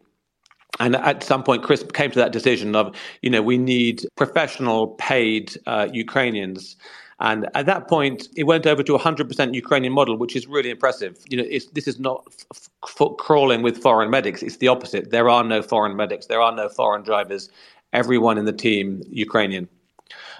And 0.78 0.96
at 0.96 1.22
some 1.22 1.42
point, 1.42 1.62
Chris 1.62 1.84
came 1.94 2.10
to 2.10 2.18
that 2.18 2.32
decision 2.32 2.76
of, 2.76 2.94
you 3.22 3.30
know, 3.30 3.40
we 3.40 3.56
need 3.56 4.04
professional 4.16 4.88
paid 4.88 5.56
uh, 5.66 5.88
Ukrainians. 5.92 6.76
And 7.18 7.48
at 7.54 7.64
that 7.66 7.88
point, 7.88 8.28
it 8.36 8.44
went 8.44 8.66
over 8.66 8.82
to 8.82 8.94
a 8.94 8.98
100% 8.98 9.54
Ukrainian 9.54 9.92
model, 9.92 10.16
which 10.16 10.36
is 10.36 10.46
really 10.46 10.70
impressive. 10.70 11.18
You 11.28 11.38
know, 11.38 11.44
this 11.72 11.88
is 11.88 11.98
not 11.98 12.26
f- 12.54 12.68
f- 12.84 13.16
crawling 13.16 13.62
with 13.62 13.78
foreign 13.78 14.10
medics. 14.10 14.42
It's 14.42 14.58
the 14.58 14.68
opposite. 14.68 15.10
There 15.10 15.30
are 15.30 15.42
no 15.42 15.62
foreign 15.62 15.96
medics. 15.96 16.26
There 16.26 16.42
are 16.42 16.54
no 16.54 16.68
foreign 16.68 17.02
drivers. 17.02 17.48
Everyone 17.94 18.36
in 18.36 18.44
the 18.44 18.52
team, 18.52 19.02
Ukrainian. 19.10 19.66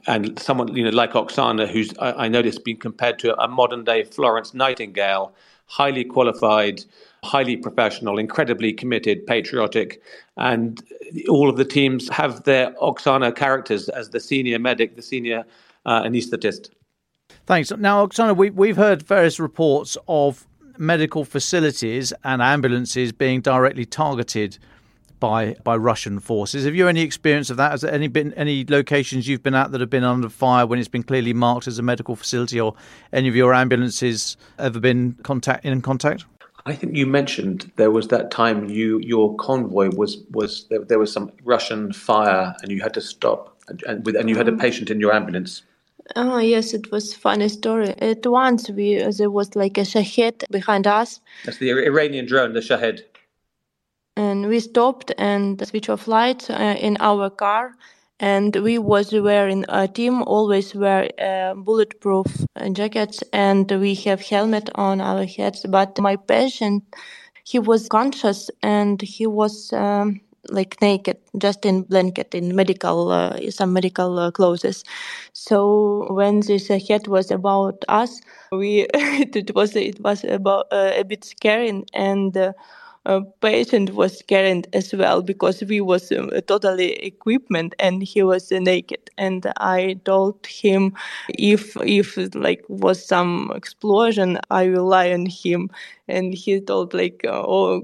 And 0.06 0.38
someone, 0.38 0.74
you 0.76 0.84
know, 0.84 0.90
like 0.90 1.12
Oksana, 1.12 1.66
who's, 1.66 1.96
I, 1.98 2.26
I 2.26 2.28
noticed, 2.28 2.62
being 2.62 2.76
compared 2.76 3.18
to 3.20 3.34
a 3.42 3.48
modern 3.48 3.84
day 3.84 4.04
Florence 4.04 4.52
Nightingale, 4.52 5.32
highly 5.66 6.04
qualified, 6.04 6.84
highly 7.24 7.56
professional, 7.56 8.18
incredibly 8.18 8.72
committed, 8.74 9.26
patriotic. 9.26 10.02
And 10.36 10.82
all 11.28 11.48
of 11.48 11.56
the 11.56 11.64
teams 11.64 12.08
have 12.10 12.44
their 12.44 12.72
Oksana 12.72 13.34
characters 13.34 13.88
as 13.88 14.10
the 14.10 14.20
senior 14.20 14.58
medic, 14.58 14.94
the 14.94 15.02
senior 15.02 15.44
uh, 15.86 16.02
anaesthetist. 16.02 16.70
Thanks. 17.46 17.70
Now, 17.70 18.06
Oksana, 18.06 18.36
we, 18.36 18.50
we've 18.50 18.76
heard 18.76 19.02
various 19.02 19.40
reports 19.40 19.96
of 20.08 20.46
medical 20.78 21.24
facilities 21.24 22.12
and 22.24 22.42
ambulances 22.42 23.12
being 23.12 23.40
directly 23.40 23.86
targeted 23.86 24.58
by 25.18 25.56
by 25.64 25.74
Russian 25.74 26.20
forces. 26.20 26.66
Have 26.66 26.74
you 26.74 26.88
any 26.88 27.00
experience 27.00 27.48
of 27.48 27.56
that? 27.56 27.70
Has 27.70 27.80
there 27.80 27.92
any 27.92 28.08
been 28.08 28.34
any 28.34 28.66
locations 28.68 29.26
you've 29.26 29.42
been 29.42 29.54
at 29.54 29.72
that 29.72 29.80
have 29.80 29.88
been 29.88 30.04
under 30.04 30.28
fire 30.28 30.66
when 30.66 30.78
it's 30.78 30.88
been 30.88 31.02
clearly 31.02 31.32
marked 31.32 31.66
as 31.66 31.78
a 31.78 31.82
medical 31.82 32.16
facility, 32.16 32.60
or 32.60 32.74
any 33.14 33.26
of 33.28 33.34
your 33.34 33.54
ambulances 33.54 34.36
ever 34.58 34.78
been 34.78 35.14
contact 35.22 35.64
in 35.64 35.80
contact? 35.80 36.26
I 36.66 36.74
think 36.74 36.96
you 36.96 37.06
mentioned 37.06 37.72
there 37.76 37.90
was 37.90 38.08
that 38.08 38.30
time 38.30 38.68
you 38.68 38.98
your 38.98 39.34
convoy 39.36 39.88
was 39.96 40.18
was 40.32 40.66
there, 40.68 40.84
there 40.84 40.98
was 40.98 41.12
some 41.12 41.32
Russian 41.44 41.92
fire 41.92 42.54
and 42.60 42.70
you 42.70 42.82
had 42.82 42.92
to 42.94 43.00
stop 43.00 43.56
and, 43.68 43.82
and, 43.84 44.04
with, 44.04 44.16
and 44.16 44.28
you 44.28 44.36
had 44.36 44.48
a 44.48 44.56
patient 44.56 44.90
in 44.90 45.00
your 45.00 45.14
ambulance. 45.14 45.62
Oh 46.14 46.38
yes, 46.38 46.72
it 46.72 46.92
was 46.92 47.14
funny 47.14 47.48
story. 47.48 47.94
At 47.98 48.24
once 48.26 48.70
we 48.70 49.02
there 49.18 49.30
was 49.30 49.56
like 49.56 49.76
a 49.78 49.84
shahed 49.84 50.44
behind 50.50 50.86
us. 50.86 51.20
That's 51.44 51.58
the 51.58 51.70
Iranian 51.70 52.26
drone, 52.26 52.52
the 52.52 52.62
Shahed 52.62 53.04
and 54.16 54.48
we 54.48 54.60
stopped 54.60 55.12
and 55.18 55.66
switch 55.66 55.88
off 55.88 56.08
lights 56.08 56.50
uh, 56.50 56.76
in 56.80 56.96
our 57.00 57.30
car 57.30 57.72
and 58.18 58.56
we 58.56 58.78
was 58.78 59.12
wearing 59.12 59.64
a 59.68 59.86
team 59.86 60.22
always 60.22 60.74
wear 60.74 61.10
uh, 61.20 61.54
bulletproof 61.54 62.26
jackets 62.72 63.22
and 63.32 63.70
we 63.72 63.94
have 63.94 64.20
helmet 64.22 64.70
on 64.74 65.00
our 65.00 65.24
heads 65.24 65.66
but 65.68 65.98
my 65.98 66.16
patient 66.16 66.82
he 67.44 67.58
was 67.58 67.88
conscious 67.88 68.50
and 68.62 69.02
he 69.02 69.26
was 69.26 69.72
um, 69.72 70.20
like 70.50 70.80
naked 70.82 71.18
just 71.38 71.64
in 71.66 71.82
blanket 71.82 72.34
in 72.34 72.54
medical 72.56 73.10
uh, 73.10 73.38
some 73.50 73.72
medical 73.72 74.18
uh, 74.18 74.30
clothes. 74.30 74.84
So 75.32 76.06
when 76.12 76.40
this 76.40 76.70
uh, 76.70 76.78
head 76.88 77.06
was 77.08 77.30
about 77.30 77.84
us 77.88 78.20
we 78.52 78.86
it 78.94 79.54
was 79.54 79.76
it 79.76 80.00
was 80.00 80.24
about 80.24 80.66
uh, 80.72 80.92
a 80.96 81.04
bit 81.04 81.24
scary 81.24 81.68
and 81.94 82.54
uh, 83.06 83.20
patient 83.40 83.94
was 83.94 84.20
carried 84.22 84.66
as 84.72 84.92
well 84.92 85.22
because 85.22 85.62
we 85.62 85.80
was 85.80 86.10
um, 86.10 86.30
totally 86.46 86.92
equipment 86.94 87.74
and 87.78 88.02
he 88.02 88.22
was 88.22 88.50
uh, 88.50 88.58
naked. 88.58 89.10
And 89.16 89.46
i 89.58 89.98
told 90.04 90.44
him 90.46 90.92
if 91.28 91.76
if 91.82 92.18
like 92.34 92.64
was 92.68 93.04
some 93.04 93.50
explosion 93.54 94.38
i 94.50 94.68
will 94.68 94.84
lie 94.86 95.12
on 95.12 95.26
him. 95.26 95.70
And 96.08 96.34
he 96.34 96.60
told 96.60 96.94
like 96.94 97.20
oh 97.24 97.82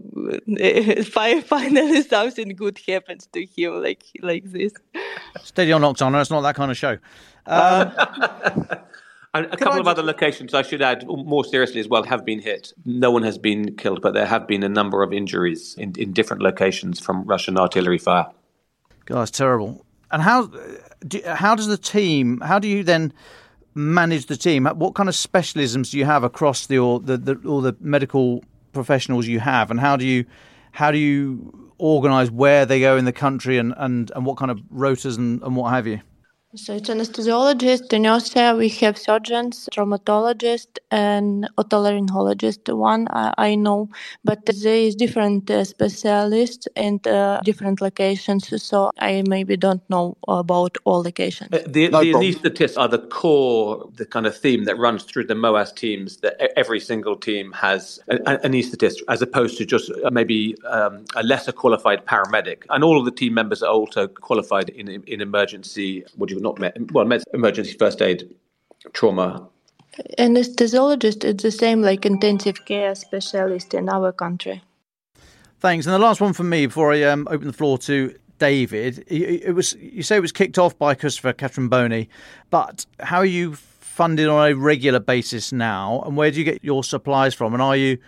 finally 1.10 2.02
something 2.14 2.48
good 2.50 2.78
happens 2.86 3.28
to 3.32 3.46
him 3.46 3.82
like 3.82 4.04
like 4.22 4.44
this. 4.44 4.72
Steady 5.42 5.72
on 5.72 5.82
oksana 5.82 6.20
it's 6.20 6.30
not 6.30 6.42
that 6.42 6.56
kind 6.56 6.70
of 6.70 6.76
show. 6.76 6.98
Um, 7.46 7.92
And 9.34 9.46
a 9.46 9.56
couple 9.56 9.80
of 9.80 9.88
other 9.88 10.02
locations, 10.02 10.52
I 10.52 10.60
should 10.60 10.82
add, 10.82 11.06
more 11.06 11.42
seriously 11.44 11.80
as 11.80 11.88
well, 11.88 12.02
have 12.02 12.24
been 12.24 12.38
hit. 12.40 12.72
No 12.84 13.10
one 13.10 13.22
has 13.22 13.38
been 13.38 13.76
killed, 13.76 14.02
but 14.02 14.12
there 14.12 14.26
have 14.26 14.46
been 14.46 14.62
a 14.62 14.68
number 14.68 15.02
of 15.02 15.12
injuries 15.12 15.74
in, 15.78 15.94
in 15.98 16.12
different 16.12 16.42
locations 16.42 17.00
from 17.00 17.24
Russian 17.24 17.56
artillery 17.56 17.96
fire. 17.96 18.26
God, 19.06 19.22
it's 19.22 19.30
terrible. 19.30 19.86
And 20.10 20.20
how 20.20 20.50
do, 21.08 21.22
how 21.24 21.54
does 21.54 21.66
the 21.66 21.78
team? 21.78 22.40
How 22.40 22.58
do 22.58 22.68
you 22.68 22.84
then 22.84 23.14
manage 23.74 24.26
the 24.26 24.36
team? 24.36 24.66
What 24.66 24.94
kind 24.94 25.08
of 25.08 25.14
specialisms 25.14 25.92
do 25.92 25.98
you 25.98 26.04
have 26.04 26.24
across 26.24 26.66
the 26.66 26.78
all 26.78 26.98
the, 26.98 27.16
the 27.16 27.36
all 27.46 27.62
the 27.62 27.74
medical 27.80 28.44
professionals 28.74 29.26
you 29.26 29.40
have, 29.40 29.70
and 29.70 29.80
how 29.80 29.96
do 29.96 30.04
you 30.04 30.26
how 30.72 30.90
do 30.90 30.98
you 30.98 31.70
organise 31.78 32.30
where 32.30 32.66
they 32.66 32.80
go 32.80 32.96
in 32.96 33.06
the 33.06 33.12
country 33.12 33.58
and, 33.58 33.74
and, 33.76 34.12
and 34.14 34.24
what 34.24 34.36
kind 34.36 34.50
of 34.50 34.58
rotas 34.72 35.18
and, 35.18 35.42
and 35.42 35.56
what 35.56 35.70
have 35.72 35.86
you? 35.86 36.00
So 36.54 36.74
it's 36.74 36.90
anesthesiologist, 36.90 37.88
the 37.88 37.98
nurse 37.98 38.34
we 38.58 38.68
have 38.68 38.98
surgeons, 38.98 39.70
traumatologist, 39.72 40.78
and 40.90 41.48
otolaryngologist. 41.56 42.76
One 42.76 43.08
I, 43.08 43.32
I 43.38 43.54
know, 43.54 43.88
but 44.22 44.44
there 44.44 44.74
is 44.74 44.94
different 44.94 45.50
uh, 45.50 45.64
specialists 45.64 46.68
and 46.76 47.06
uh, 47.06 47.40
different 47.42 47.80
locations. 47.80 48.62
So 48.62 48.90
I 48.98 49.22
maybe 49.26 49.56
don't 49.56 49.82
know 49.88 50.18
about 50.28 50.76
all 50.84 51.02
locations. 51.02 51.54
Uh, 51.54 51.62
the, 51.66 51.88
no 51.88 52.00
the 52.00 52.12
anaesthetists 52.12 52.78
are 52.78 52.86
the 52.88 52.98
core, 52.98 53.88
the 53.94 54.04
kind 54.04 54.26
of 54.26 54.36
theme 54.36 54.64
that 54.64 54.76
runs 54.76 55.04
through 55.04 55.24
the 55.24 55.34
MOAS 55.34 55.72
teams. 55.72 56.18
That 56.18 56.36
every 56.58 56.80
single 56.80 57.16
team 57.16 57.52
has 57.52 57.98
an 58.08 58.18
anaesthetist, 58.44 58.96
as 59.08 59.22
opposed 59.22 59.56
to 59.56 59.64
just 59.64 59.90
uh, 60.04 60.10
maybe 60.10 60.54
um, 60.66 61.06
a 61.16 61.22
lesser 61.22 61.52
qualified 61.52 62.04
paramedic. 62.04 62.64
And 62.68 62.84
all 62.84 62.98
of 62.98 63.06
the 63.06 63.10
team 63.10 63.32
members 63.32 63.62
are 63.62 63.72
also 63.72 64.06
qualified 64.06 64.68
in 64.68 64.90
in 64.90 65.22
emergency. 65.22 66.04
What 66.16 66.28
do 66.28 66.34
you 66.34 66.41
not 66.42 66.58
med, 66.58 66.90
well, 66.92 67.06
med, 67.06 67.22
emergency 67.34 67.76
first 67.78 68.02
aid, 68.02 68.24
trauma. 68.92 69.48
Anesthesiologist 70.18 71.24
is 71.24 71.36
the 71.36 71.50
same 71.50 71.82
like 71.82 72.06
intensive 72.06 72.64
care 72.64 72.94
specialist 72.94 73.74
in 73.74 73.88
our 73.88 74.12
country. 74.12 74.62
Thanks. 75.60 75.86
And 75.86 75.94
the 75.94 75.98
last 75.98 76.20
one 76.20 76.32
from 76.32 76.48
me 76.48 76.66
before 76.66 76.92
I 76.92 77.02
um, 77.04 77.28
open 77.30 77.46
the 77.46 77.52
floor 77.52 77.78
to 77.78 78.14
David. 78.38 79.04
It 79.06 79.54
was 79.54 79.74
you 79.74 80.02
say 80.02 80.16
it 80.16 80.20
was 80.20 80.32
kicked 80.32 80.58
off 80.58 80.76
by 80.76 80.94
Christopher 80.94 81.32
Catrambone, 81.32 82.08
but 82.50 82.86
how 82.98 83.18
are 83.18 83.24
you 83.24 83.54
funded 83.54 84.26
on 84.26 84.50
a 84.50 84.54
regular 84.54 84.98
basis 84.98 85.52
now, 85.52 86.02
and 86.04 86.16
where 86.16 86.30
do 86.30 86.38
you 86.38 86.44
get 86.44 86.64
your 86.64 86.82
supplies 86.82 87.34
from? 87.34 87.52
And 87.52 87.62
are 87.62 87.76
you 87.76 87.98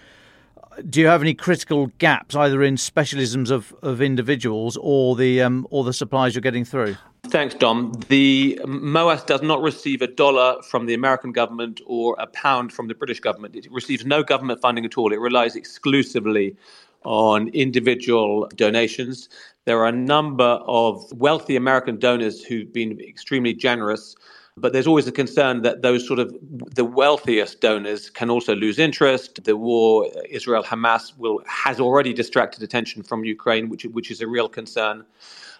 do 0.90 1.00
you 1.00 1.06
have 1.06 1.22
any 1.22 1.34
critical 1.34 1.86
gaps 1.98 2.34
either 2.34 2.62
in 2.62 2.76
specialisms 2.76 3.50
of, 3.50 3.72
of 3.82 4.02
individuals 4.02 4.76
or 4.80 5.14
the 5.14 5.42
um, 5.42 5.66
or 5.70 5.84
the 5.84 5.92
supplies 5.92 6.34
you're 6.34 6.42
getting 6.42 6.64
through? 6.64 6.96
Thanks, 7.34 7.56
Dom. 7.56 7.90
The 8.10 8.60
MOAS 8.64 9.26
does 9.26 9.42
not 9.42 9.60
receive 9.60 10.02
a 10.02 10.06
dollar 10.06 10.62
from 10.62 10.86
the 10.86 10.94
American 10.94 11.32
government 11.32 11.80
or 11.84 12.14
a 12.20 12.28
pound 12.28 12.72
from 12.72 12.86
the 12.86 12.94
British 12.94 13.18
government. 13.18 13.56
It 13.56 13.66
receives 13.72 14.06
no 14.06 14.22
government 14.22 14.60
funding 14.60 14.84
at 14.84 14.96
all. 14.96 15.12
It 15.12 15.18
relies 15.18 15.56
exclusively 15.56 16.54
on 17.02 17.48
individual 17.48 18.48
donations. 18.54 19.28
There 19.64 19.80
are 19.80 19.88
a 19.88 19.98
number 20.14 20.44
of 20.44 21.10
wealthy 21.10 21.56
American 21.56 21.98
donors 21.98 22.44
who've 22.44 22.72
been 22.72 23.00
extremely 23.00 23.52
generous 23.52 24.14
but 24.56 24.72
there's 24.72 24.86
always 24.86 25.08
a 25.08 25.12
concern 25.12 25.62
that 25.62 25.82
those 25.82 26.06
sort 26.06 26.20
of 26.20 26.32
the 26.76 26.84
wealthiest 26.84 27.60
donors 27.60 28.08
can 28.08 28.30
also 28.30 28.54
lose 28.54 28.78
interest. 28.78 29.42
The 29.42 29.56
war, 29.56 30.08
Israel 30.30 30.62
Hamas, 30.62 31.16
will 31.18 31.42
has 31.46 31.80
already 31.80 32.12
distracted 32.12 32.62
attention 32.62 33.02
from 33.02 33.24
Ukraine, 33.24 33.68
which 33.68 33.84
which 33.86 34.12
is 34.12 34.20
a 34.20 34.28
real 34.28 34.48
concern. 34.48 35.04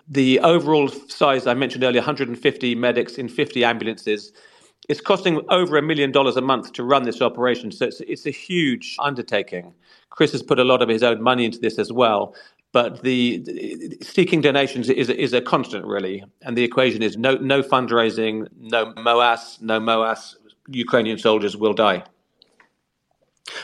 The 0.09 0.41
overall 0.41 0.89
size 0.89 1.47
I 1.47 1.55
mentioned 1.55 1.85
earlier, 1.85 2.01
150 2.01 2.75
medics 2.75 3.15
in 3.15 3.29
50 3.29 3.65
ambulances. 3.65 4.33
It's 4.89 5.01
costing 5.01 5.41
over 5.49 5.79
a 5.79 5.83
million 5.83 6.13
dollars 6.13 6.37
a 6.37 6.43
month 6.43 6.75
to 6.75 6.85
run 6.85 7.05
this 7.05 7.23
operation, 7.23 7.73
so 7.73 7.87
it's, 7.87 8.01
it's 8.01 8.27
a 8.27 8.31
huge 8.31 8.97
undertaking. 8.99 9.73
Chris 10.11 10.33
has 10.33 10.43
put 10.43 10.59
a 10.59 10.65
lot 10.65 10.83
of 10.83 10.89
his 10.91 11.03
own 11.03 11.23
money 11.23 11.45
into 11.47 11.59
this 11.59 11.79
as 11.79 11.91
well 11.91 12.35
but 12.75 13.03
the, 13.05 13.97
seeking 14.03 14.41
donations 14.41 14.91
is 14.91 15.09
is 15.09 15.33
a 15.33 15.41
constant 15.41 15.87
really, 15.87 16.25
and 16.43 16.59
the 16.59 16.65
equation 16.65 17.03
is 17.03 17.17
no 17.17 17.37
no 17.37 17.63
fundraising, 17.63 18.49
no 18.59 18.93
MOAS, 18.97 19.63
no 19.63 19.79
MOAS. 19.79 20.37
Ukrainian 20.69 21.19
soldiers 21.19 21.57
will 21.57 21.73
die. 21.73 22.03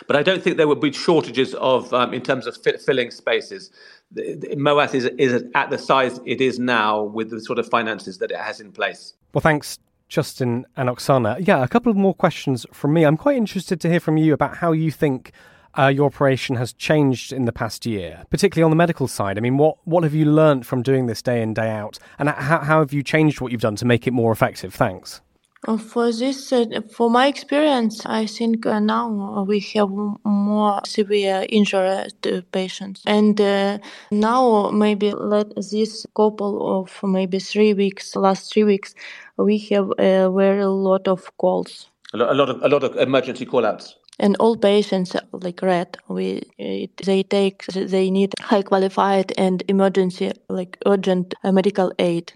But 0.07 0.16
I 0.16 0.23
don't 0.23 0.43
think 0.43 0.57
there 0.57 0.69
will 0.69 0.77
be 0.77 0.93
shortages 0.93 1.55
of 1.55 1.93
um, 1.95 2.12
in 2.12 2.23
terms 2.23 2.47
of 2.47 2.57
fit, 2.57 2.81
filling 2.81 3.11
spaces. 3.11 3.71
The, 4.11 4.35
the 4.35 4.57
MOAS 4.57 4.95
is 4.95 5.07
is 5.19 5.45
at 5.55 5.71
the 5.71 5.79
size 5.79 6.21
it 6.27 6.40
is 6.40 6.59
now 6.59 7.03
with 7.03 7.31
the 7.31 7.40
sort 7.40 7.59
of 7.59 7.69
finances 7.69 8.19
that 8.19 8.31
it 8.31 8.38
has 8.38 8.61
in 8.61 8.73
place. 8.73 9.14
Well, 9.33 9.43
thanks. 9.43 9.79
Justin 10.09 10.66
and 10.77 10.88
Oksana. 10.88 11.47
Yeah, 11.47 11.62
a 11.62 11.69
couple 11.69 11.88
of 11.88 11.97
more 11.97 12.14
questions 12.14 12.66
from 12.73 12.93
me. 12.93 13.05
I'm 13.05 13.16
quite 13.16 13.37
interested 13.37 13.81
to 13.83 13.88
hear 13.88 14.01
from 14.01 14.16
you 14.16 14.35
about 14.35 14.57
how 14.57 14.73
you 14.73 14.90
think 14.90 15.31
uh, 15.79 15.87
your 15.87 16.07
operation 16.07 16.57
has 16.57 16.73
changed 16.73 17.33
in 17.33 17.45
the 17.45 17.53
past 17.53 17.87
year, 17.87 18.25
particularly 18.31 18.64
on 18.64 18.71
the 18.71 18.77
medical 18.77 19.09
side? 19.09 19.38
I 19.38 19.40
mean, 19.40 19.57
what, 19.57 19.77
what 19.85 20.03
have 20.03 20.14
you 20.14 20.25
learned 20.25 20.66
from 20.66 20.83
doing 20.83 21.07
this 21.07 21.23
day 21.23 21.43
in, 21.43 21.55
day 21.55 21.71
out? 21.71 21.99
And 22.19 22.29
how, 22.29 22.59
how 22.59 22.81
have 22.81 22.93
you 22.93 23.03
changed 23.03 23.40
what 23.40 23.53
you've 23.53 23.61
done 23.61 23.77
to 23.77 23.85
make 23.85 24.07
it 24.07 24.12
more 24.12 24.33
effective? 24.33 24.75
Thanks. 24.75 25.21
Uh, 25.68 25.77
for 25.77 26.11
this, 26.11 26.53
uh, 26.55 26.64
for 26.90 27.11
my 27.11 27.27
experience, 27.27 28.07
I 28.07 28.25
think 28.25 28.64
uh, 28.64 28.81
now 28.81 29.44
we 29.46 29.61
have 29.75 29.90
more 30.25 30.81
severe 30.87 31.44
injured 31.51 32.14
patients, 32.51 33.03
and 33.07 33.38
uh, 33.38 33.79
now 34.11 34.70
maybe 34.70 35.12
let 35.12 35.55
this 35.57 36.07
couple 36.16 36.81
of 36.81 36.99
maybe 37.03 37.38
three 37.38 37.75
weeks, 37.75 38.16
last 38.16 38.51
three 38.51 38.64
weeks, 38.64 38.94
we 39.37 39.59
have 39.70 39.90
a 39.99 40.31
very 40.31 40.64
lot 40.64 41.07
of 41.07 41.31
calls. 41.37 41.90
A 42.14 42.16
lot 42.16 42.49
of 42.49 42.62
a 42.62 42.68
lot 42.68 42.83
of 42.83 42.96
emergency 42.96 43.44
call-outs. 43.44 43.96
And 44.18 44.37
all 44.38 44.57
patients 44.57 45.14
like 45.33 45.62
red 45.62 45.96
we 46.09 46.42
it, 46.59 46.96
they 47.05 47.23
take 47.23 47.64
they 47.66 48.11
need 48.11 48.33
high 48.40 48.62
qualified 48.62 49.33
and 49.38 49.62
emergency 49.68 50.33
like 50.49 50.79
urgent 50.85 51.35
uh, 51.44 51.53
medical 51.53 51.92
aid 51.99 52.33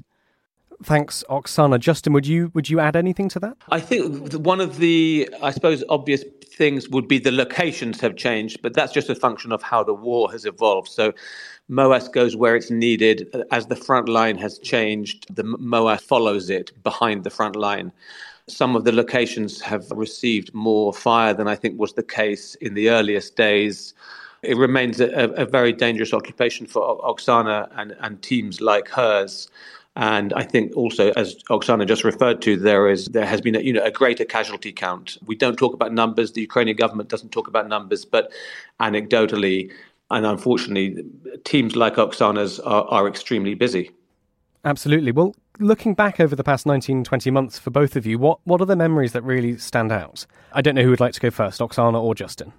Thanks, 0.82 1.24
Oksana. 1.30 1.78
Justin, 1.78 2.12
would 2.12 2.26
you 2.26 2.50
would 2.54 2.68
you 2.68 2.80
add 2.80 2.96
anything 2.96 3.28
to 3.30 3.40
that? 3.40 3.56
I 3.70 3.80
think 3.80 4.32
one 4.34 4.60
of 4.60 4.78
the, 4.78 5.28
I 5.42 5.50
suppose, 5.50 5.84
obvious 5.88 6.24
things 6.44 6.88
would 6.88 7.08
be 7.08 7.18
the 7.18 7.32
locations 7.32 8.00
have 8.00 8.16
changed, 8.16 8.62
but 8.62 8.74
that's 8.74 8.92
just 8.92 9.08
a 9.08 9.14
function 9.14 9.52
of 9.52 9.62
how 9.62 9.82
the 9.84 9.94
war 9.94 10.30
has 10.30 10.44
evolved. 10.44 10.88
So, 10.88 11.12
MOAS 11.68 12.08
goes 12.08 12.36
where 12.36 12.56
it's 12.56 12.70
needed. 12.70 13.28
As 13.50 13.66
the 13.66 13.76
front 13.76 14.08
line 14.08 14.38
has 14.38 14.58
changed, 14.58 15.34
the 15.34 15.44
MOAS 15.44 16.00
follows 16.00 16.50
it 16.50 16.70
behind 16.82 17.24
the 17.24 17.30
front 17.30 17.56
line. 17.56 17.92
Some 18.46 18.76
of 18.76 18.84
the 18.84 18.92
locations 18.92 19.60
have 19.62 19.90
received 19.90 20.52
more 20.52 20.92
fire 20.92 21.32
than 21.32 21.48
I 21.48 21.56
think 21.56 21.78
was 21.78 21.94
the 21.94 22.02
case 22.02 22.54
in 22.56 22.74
the 22.74 22.90
earliest 22.90 23.36
days. 23.36 23.94
It 24.42 24.58
remains 24.58 25.00
a, 25.00 25.08
a 25.30 25.46
very 25.46 25.72
dangerous 25.72 26.12
occupation 26.12 26.66
for 26.66 27.00
Oksana 27.00 27.70
and, 27.76 27.96
and 28.00 28.20
teams 28.20 28.60
like 28.60 28.88
hers. 28.88 29.48
And 29.96 30.32
I 30.32 30.42
think 30.42 30.76
also, 30.76 31.12
as 31.14 31.36
Oksana 31.50 31.86
just 31.86 32.02
referred 32.02 32.42
to, 32.42 32.56
there 32.56 32.90
is 32.90 33.06
there 33.06 33.26
has 33.26 33.40
been 33.40 33.54
a, 33.54 33.60
you 33.60 33.72
know 33.72 33.84
a 33.84 33.92
greater 33.92 34.24
casualty 34.24 34.72
count. 34.72 35.18
We 35.24 35.36
don't 35.36 35.56
talk 35.56 35.72
about 35.72 35.92
numbers. 35.92 36.32
The 36.32 36.40
Ukrainian 36.40 36.76
government 36.76 37.08
doesn't 37.08 37.30
talk 37.30 37.46
about 37.46 37.68
numbers, 37.68 38.04
but 38.04 38.32
anecdotally 38.80 39.70
and 40.10 40.26
unfortunately, 40.26 41.04
teams 41.44 41.76
like 41.76 41.96
Oksana's 41.96 42.60
are, 42.60 42.84
are 42.84 43.08
extremely 43.08 43.54
busy. 43.54 43.90
Absolutely. 44.64 45.12
Well, 45.12 45.34
looking 45.58 45.94
back 45.94 46.20
over 46.20 46.36
the 46.36 46.44
past 46.44 46.66
19, 46.66 47.04
20 47.04 47.30
months 47.30 47.58
for 47.58 47.70
both 47.70 47.96
of 47.96 48.06
you, 48.06 48.18
what, 48.18 48.38
what 48.44 48.60
are 48.60 48.66
the 48.66 48.76
memories 48.76 49.12
that 49.12 49.22
really 49.22 49.58
stand 49.58 49.92
out? 49.92 50.26
I 50.52 50.62
don't 50.62 50.74
know 50.74 50.82
who 50.82 50.90
would 50.90 51.00
like 51.00 51.14
to 51.14 51.20
go 51.20 51.30
first, 51.30 51.60
Oksana 51.60 52.00
or 52.00 52.14
Justin. 52.14 52.52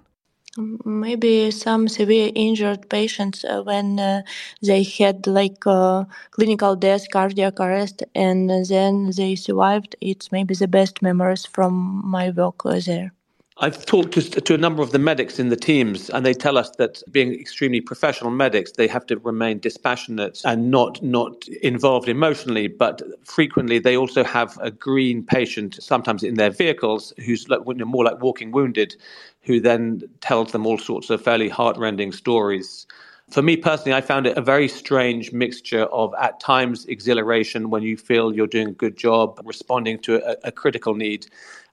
Maybe 0.84 1.50
some 1.50 1.88
severe 1.88 2.30
injured 2.34 2.90
patients 2.90 3.42
uh, 3.44 3.62
when 3.62 3.98
uh, 3.98 4.22
they 4.62 4.82
had 4.82 5.26
like 5.26 5.66
uh, 5.66 6.04
clinical 6.30 6.76
death, 6.76 7.10
cardiac 7.10 7.58
arrest, 7.58 8.02
and 8.14 8.50
then 8.66 9.10
they 9.16 9.34
survived. 9.34 9.96
It's 10.00 10.30
maybe 10.32 10.54
the 10.54 10.68
best 10.68 11.00
memories 11.00 11.46
from 11.46 12.02
my 12.04 12.30
work 12.30 12.62
there. 12.84 13.12
I've 13.58 13.86
talked 13.86 14.12
to, 14.12 14.20
to 14.22 14.54
a 14.54 14.58
number 14.58 14.82
of 14.82 14.92
the 14.92 14.98
medics 14.98 15.38
in 15.38 15.48
the 15.48 15.56
teams, 15.56 16.10
and 16.10 16.26
they 16.26 16.34
tell 16.34 16.58
us 16.58 16.68
that 16.76 17.02
being 17.10 17.32
extremely 17.32 17.80
professional 17.80 18.30
medics, 18.30 18.72
they 18.72 18.86
have 18.86 19.06
to 19.06 19.16
remain 19.20 19.60
dispassionate 19.60 20.42
and 20.44 20.70
not 20.70 21.02
not 21.02 21.48
involved 21.62 22.06
emotionally. 22.06 22.68
But 22.68 23.00
frequently, 23.24 23.78
they 23.78 23.96
also 23.96 24.24
have 24.24 24.58
a 24.60 24.70
green 24.70 25.24
patient, 25.24 25.78
sometimes 25.80 26.22
in 26.22 26.34
their 26.34 26.50
vehicles, 26.50 27.14
who's 27.24 27.48
like, 27.48 27.60
more 27.64 28.04
like 28.04 28.20
walking 28.20 28.52
wounded, 28.52 28.94
who 29.40 29.58
then 29.58 30.02
tells 30.20 30.52
them 30.52 30.66
all 30.66 30.76
sorts 30.76 31.08
of 31.08 31.22
fairly 31.22 31.48
heartrending 31.48 32.12
stories. 32.12 32.86
For 33.30 33.42
me 33.42 33.56
personally, 33.56 33.92
I 33.92 34.00
found 34.02 34.26
it 34.26 34.38
a 34.38 34.40
very 34.40 34.68
strange 34.68 35.32
mixture 35.32 35.84
of 35.86 36.14
at 36.20 36.38
times 36.38 36.86
exhilaration 36.86 37.70
when 37.70 37.82
you 37.82 37.96
feel 37.96 38.32
you're 38.32 38.46
doing 38.46 38.68
a 38.68 38.72
good 38.72 38.96
job 38.96 39.40
responding 39.44 39.98
to 40.00 40.24
a, 40.24 40.36
a 40.44 40.52
critical 40.52 40.94
need 40.94 41.26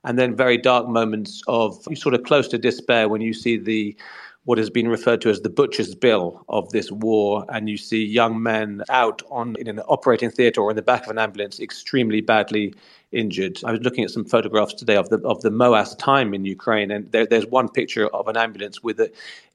and 0.04 0.18
then 0.18 0.36
very 0.36 0.58
dark 0.58 0.88
moments 0.88 1.44
of 1.48 1.88
sort 1.96 2.16
of 2.16 2.24
close 2.24 2.48
to 2.50 2.58
despair 2.58 3.08
when 3.08 3.22
you 3.22 3.34
see 3.34 3.58
the 3.58 3.96
what 4.46 4.58
has 4.58 4.70
been 4.70 4.90
referred 4.90 5.22
to 5.22 5.30
as 5.30 5.42
the 5.42 5.50
butcher's 5.50 5.96
bill 5.96 6.44
of 6.50 6.70
this 6.72 6.92
war, 6.92 7.46
and 7.50 7.70
you 7.70 7.78
see 7.78 8.04
young 8.04 8.44
men 8.44 8.84
out 8.90 9.22
on 9.30 9.56
in 9.58 9.68
an 9.68 9.80
operating 9.82 10.30
theatre 10.30 10.62
or 10.62 10.70
in 10.70 10.76
the 10.76 10.82
back 10.82 11.04
of 11.04 11.12
an 11.12 11.18
ambulance, 11.18 11.60
extremely 11.60 12.20
badly 12.20 12.74
injured. 13.14 13.60
I 13.64 13.72
was 13.72 13.82
looking 13.82 14.04
at 14.04 14.10
some 14.10 14.26
photographs 14.26 14.74
today 14.74 14.98
of 14.98 15.10
the 15.10 15.20
of 15.20 15.42
the 15.42 15.52
MOAS 15.52 15.96
time 15.96 16.34
in 16.34 16.44
Ukraine, 16.44 16.92
and 16.92 17.10
there, 17.12 17.26
there's 17.26 17.46
one 17.46 17.70
picture 17.70 18.08
of 18.08 18.28
an 18.28 18.36
ambulance 18.36 18.84
with 18.84 19.00
a, 19.00 19.10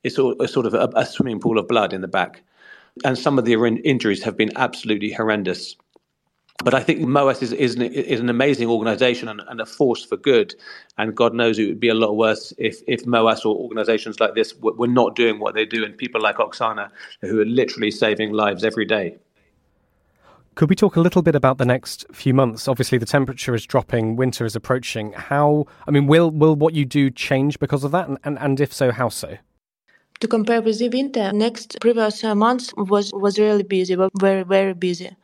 it's 0.04 0.16
a, 0.16 0.24
a 0.40 0.48
sort 0.48 0.64
of 0.64 0.74
a, 0.74 0.90
a, 0.96 1.04
swimming 1.04 1.40
pool 1.40 1.58
of 1.58 1.68
blood 1.68 1.92
in 1.92 2.00
the 2.00 2.08
back, 2.08 2.42
and 3.04 3.18
some 3.18 3.38
of 3.38 3.44
the 3.44 3.54
injuries 3.84 4.22
have 4.22 4.36
been 4.38 4.50
absolutely 4.56 5.12
horrendous. 5.12 5.76
But 6.64 6.74
I 6.74 6.80
think 6.80 7.00
MOAS 7.00 7.40
is, 7.40 7.52
is, 7.52 7.76
an, 7.76 7.82
is 7.82 8.18
an 8.18 8.28
amazing 8.28 8.68
organization 8.68 9.28
and, 9.28 9.40
and, 9.46 9.60
a 9.60 9.66
force 9.66 10.04
for 10.04 10.16
good. 10.16 10.56
And 10.98 11.14
God 11.14 11.32
knows 11.32 11.56
it 11.56 11.68
would 11.68 11.78
be 11.78 11.88
a 11.88 11.94
lot 11.94 12.16
worse 12.16 12.52
if, 12.58 12.82
if 12.88 13.06
MOAS 13.06 13.44
or 13.44 13.54
organizations 13.54 14.18
like 14.18 14.34
this 14.34 14.56
were, 14.56 14.72
were 14.72 14.88
not 14.88 15.14
doing 15.14 15.38
what 15.38 15.54
they 15.54 15.64
do, 15.64 15.84
and 15.84 15.96
people 15.96 16.20
like 16.20 16.38
Oksana, 16.38 16.90
who 17.20 17.40
are 17.40 17.44
literally 17.44 17.92
saving 17.92 18.32
lives 18.32 18.64
every 18.64 18.84
day. 18.84 19.16
Could 20.56 20.68
we 20.68 20.74
talk 20.74 20.96
a 20.96 21.00
little 21.00 21.22
bit 21.22 21.36
about 21.36 21.58
the 21.58 21.64
next 21.64 22.04
few 22.12 22.34
months? 22.34 22.66
Obviously, 22.66 22.98
the 22.98 23.06
temperature 23.06 23.54
is 23.54 23.64
dropping, 23.64 24.16
winter 24.16 24.44
is 24.44 24.56
approaching. 24.56 25.12
How, 25.12 25.66
I 25.86 25.92
mean, 25.92 26.08
will, 26.08 26.32
will 26.32 26.56
what 26.56 26.74
you 26.74 26.84
do 26.84 27.08
change 27.08 27.60
because 27.60 27.84
of 27.84 27.92
that? 27.92 28.08
And, 28.08 28.18
and, 28.24 28.36
and 28.40 28.60
if 28.60 28.72
so, 28.72 28.90
how 28.90 29.10
so? 29.10 29.38
To 30.18 30.26
compare 30.26 30.60
with 30.60 30.80
the 30.80 30.88
winter, 30.88 31.32
next 31.32 31.76
previous 31.80 32.24
months 32.24 32.74
was, 32.76 33.12
was 33.14 33.38
really 33.38 33.62
busy, 33.62 33.96
very, 34.18 34.42
very 34.42 34.74
busy 34.74 35.16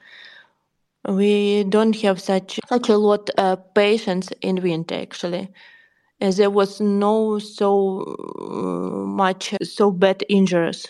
we 1.09 1.65
don't 1.65 1.97
have 2.01 2.21
such 2.21 2.59
such 2.69 2.89
a 2.89 2.97
lot 2.97 3.31
of 3.31 3.59
uh, 3.59 3.63
patients 3.75 4.31
in 4.41 4.63
winter 4.63 4.95
actually 4.95 5.49
as 6.21 6.37
there 6.37 6.51
was 6.51 6.81
no 6.81 7.39
so 7.39 8.01
uh, 8.41 9.07
much 9.07 9.55
so 9.63 9.91
bad 9.91 10.25
injuries. 10.29 10.87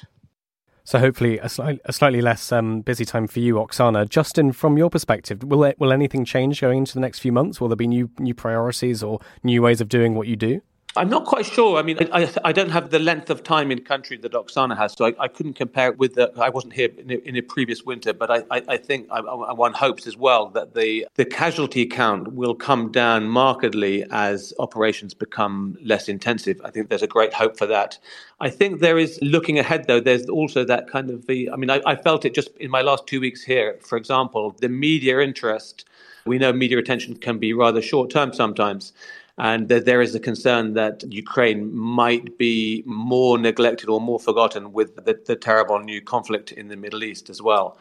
So 0.84 0.98
hopefully 0.98 1.38
a, 1.38 1.46
sli- 1.46 1.80
a 1.86 1.92
slightly 1.94 2.20
less 2.20 2.52
um, 2.52 2.82
busy 2.82 3.06
time 3.06 3.26
for 3.26 3.40
you 3.40 3.54
Oksana. 3.54 4.08
Justin 4.08 4.52
from 4.52 4.76
your 4.76 4.90
perspective 4.90 5.42
will 5.42 5.64
it, 5.64 5.80
will 5.80 5.92
anything 5.92 6.24
change 6.24 6.60
going 6.60 6.78
into 6.78 6.94
the 6.94 7.00
next 7.00 7.20
few 7.20 7.32
months? 7.32 7.60
Will 7.60 7.68
there 7.68 7.76
be 7.76 7.86
new 7.86 8.10
new 8.18 8.34
priorities 8.34 9.02
or 9.02 9.18
new 9.42 9.62
ways 9.62 9.80
of 9.80 9.88
doing 9.88 10.14
what 10.14 10.28
you 10.28 10.36
do 10.36 10.60
I'm 10.96 11.08
not 11.08 11.24
quite 11.24 11.44
sure. 11.44 11.76
I 11.76 11.82
mean, 11.82 11.98
I, 12.12 12.30
I, 12.44 12.52
don't 12.52 12.70
have 12.70 12.90
the 12.90 13.00
length 13.00 13.28
of 13.28 13.42
time 13.42 13.72
in 13.72 13.80
country 13.80 14.16
that 14.18 14.30
Oksana 14.30 14.76
has, 14.76 14.92
so 14.92 15.06
I, 15.06 15.14
I 15.18 15.26
couldn't 15.26 15.54
compare 15.54 15.90
it 15.90 15.98
with 15.98 16.14
the. 16.14 16.32
I 16.38 16.50
wasn't 16.50 16.72
here 16.72 16.88
in 16.96 17.10
a, 17.10 17.14
in 17.14 17.36
a 17.36 17.40
previous 17.40 17.82
winter, 17.82 18.12
but 18.12 18.30
I, 18.30 18.44
I 18.68 18.76
think 18.76 19.08
one 19.10 19.72
hopes 19.72 20.06
as 20.06 20.16
well 20.16 20.50
that 20.50 20.74
the 20.74 21.08
the 21.16 21.24
casualty 21.24 21.84
count 21.84 22.34
will 22.34 22.54
come 22.54 22.92
down 22.92 23.28
markedly 23.28 24.04
as 24.12 24.54
operations 24.60 25.14
become 25.14 25.76
less 25.82 26.08
intensive. 26.08 26.60
I 26.64 26.70
think 26.70 26.90
there's 26.90 27.02
a 27.02 27.08
great 27.08 27.34
hope 27.34 27.58
for 27.58 27.66
that. 27.66 27.98
I 28.38 28.48
think 28.48 28.80
there 28.80 28.98
is 28.98 29.18
looking 29.20 29.58
ahead 29.58 29.88
though. 29.88 30.00
There's 30.00 30.28
also 30.28 30.64
that 30.64 30.88
kind 30.88 31.10
of 31.10 31.26
the. 31.26 31.50
I 31.50 31.56
mean, 31.56 31.70
I, 31.70 31.80
I 31.84 31.96
felt 31.96 32.24
it 32.24 32.34
just 32.34 32.56
in 32.58 32.70
my 32.70 32.82
last 32.82 33.08
two 33.08 33.20
weeks 33.20 33.42
here. 33.42 33.78
For 33.82 33.98
example, 33.98 34.54
the 34.60 34.68
media 34.68 35.18
interest. 35.18 35.86
We 36.26 36.38
know 36.38 36.54
media 36.54 36.78
attention 36.78 37.16
can 37.16 37.38
be 37.38 37.52
rather 37.52 37.82
short 37.82 38.08
term 38.08 38.32
sometimes 38.32 38.94
and 39.36 39.68
there 39.68 40.00
is 40.00 40.14
a 40.14 40.20
concern 40.20 40.74
that 40.74 41.02
Ukraine 41.12 41.74
might 41.74 42.38
be 42.38 42.84
more 42.86 43.36
neglected 43.36 43.88
or 43.88 44.00
more 44.00 44.20
forgotten 44.20 44.72
with 44.72 44.94
the, 45.04 45.18
the 45.26 45.34
terrible 45.34 45.80
new 45.80 46.00
conflict 46.00 46.52
in 46.52 46.68
the 46.68 46.76
Middle 46.76 47.02
East 47.02 47.28
as 47.28 47.42
well. 47.42 47.76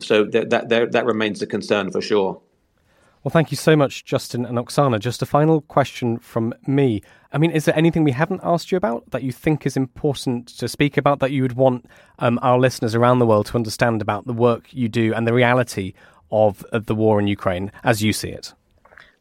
So 0.00 0.24
that 0.26 0.50
that 0.50 0.68
that, 0.68 0.92
that 0.92 1.04
remains 1.06 1.42
a 1.42 1.46
concern 1.46 1.90
for 1.90 2.00
sure. 2.00 2.40
Well, 3.24 3.30
thank 3.30 3.52
you 3.52 3.56
so 3.56 3.76
much, 3.76 4.04
Justin 4.04 4.44
and 4.44 4.58
Oksana. 4.58 4.98
Just 4.98 5.22
a 5.22 5.26
final 5.26 5.60
question 5.60 6.18
from 6.18 6.54
me. 6.66 7.02
I 7.32 7.38
mean, 7.38 7.52
is 7.52 7.66
there 7.66 7.76
anything 7.76 8.02
we 8.02 8.10
haven't 8.10 8.40
asked 8.42 8.72
you 8.72 8.76
about 8.76 9.08
that 9.10 9.22
you 9.22 9.30
think 9.30 9.64
is 9.64 9.76
important 9.76 10.48
to 10.58 10.66
speak 10.66 10.96
about 10.96 11.20
that 11.20 11.30
you 11.30 11.42
would 11.42 11.52
want 11.52 11.86
um, 12.18 12.40
our 12.42 12.58
listeners 12.58 12.96
around 12.96 13.20
the 13.20 13.26
world 13.26 13.46
to 13.46 13.54
understand 13.54 14.02
about 14.02 14.26
the 14.26 14.32
work 14.32 14.64
you 14.72 14.88
do 14.88 15.14
and 15.14 15.24
the 15.24 15.32
reality 15.32 15.94
of, 16.32 16.64
of 16.72 16.86
the 16.86 16.96
war 16.96 17.20
in 17.20 17.28
Ukraine 17.28 17.70
as 17.84 18.02
you 18.02 18.12
see 18.12 18.30
it? 18.30 18.54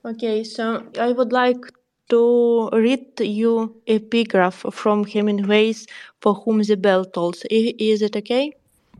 Okay, 0.03 0.43
so 0.43 0.83
I 0.99 1.11
would 1.11 1.31
like 1.31 1.61
to 2.09 2.69
read 2.73 3.19
you 3.19 3.75
epigraph 3.85 4.65
from 4.73 5.05
Hemingway's 5.05 5.85
For 6.19 6.33
Whom 6.33 6.63
the 6.63 6.75
Bell 6.75 7.05
Tolls. 7.05 7.43
Is 7.51 8.01
it 8.01 8.15
okay? 8.15 8.53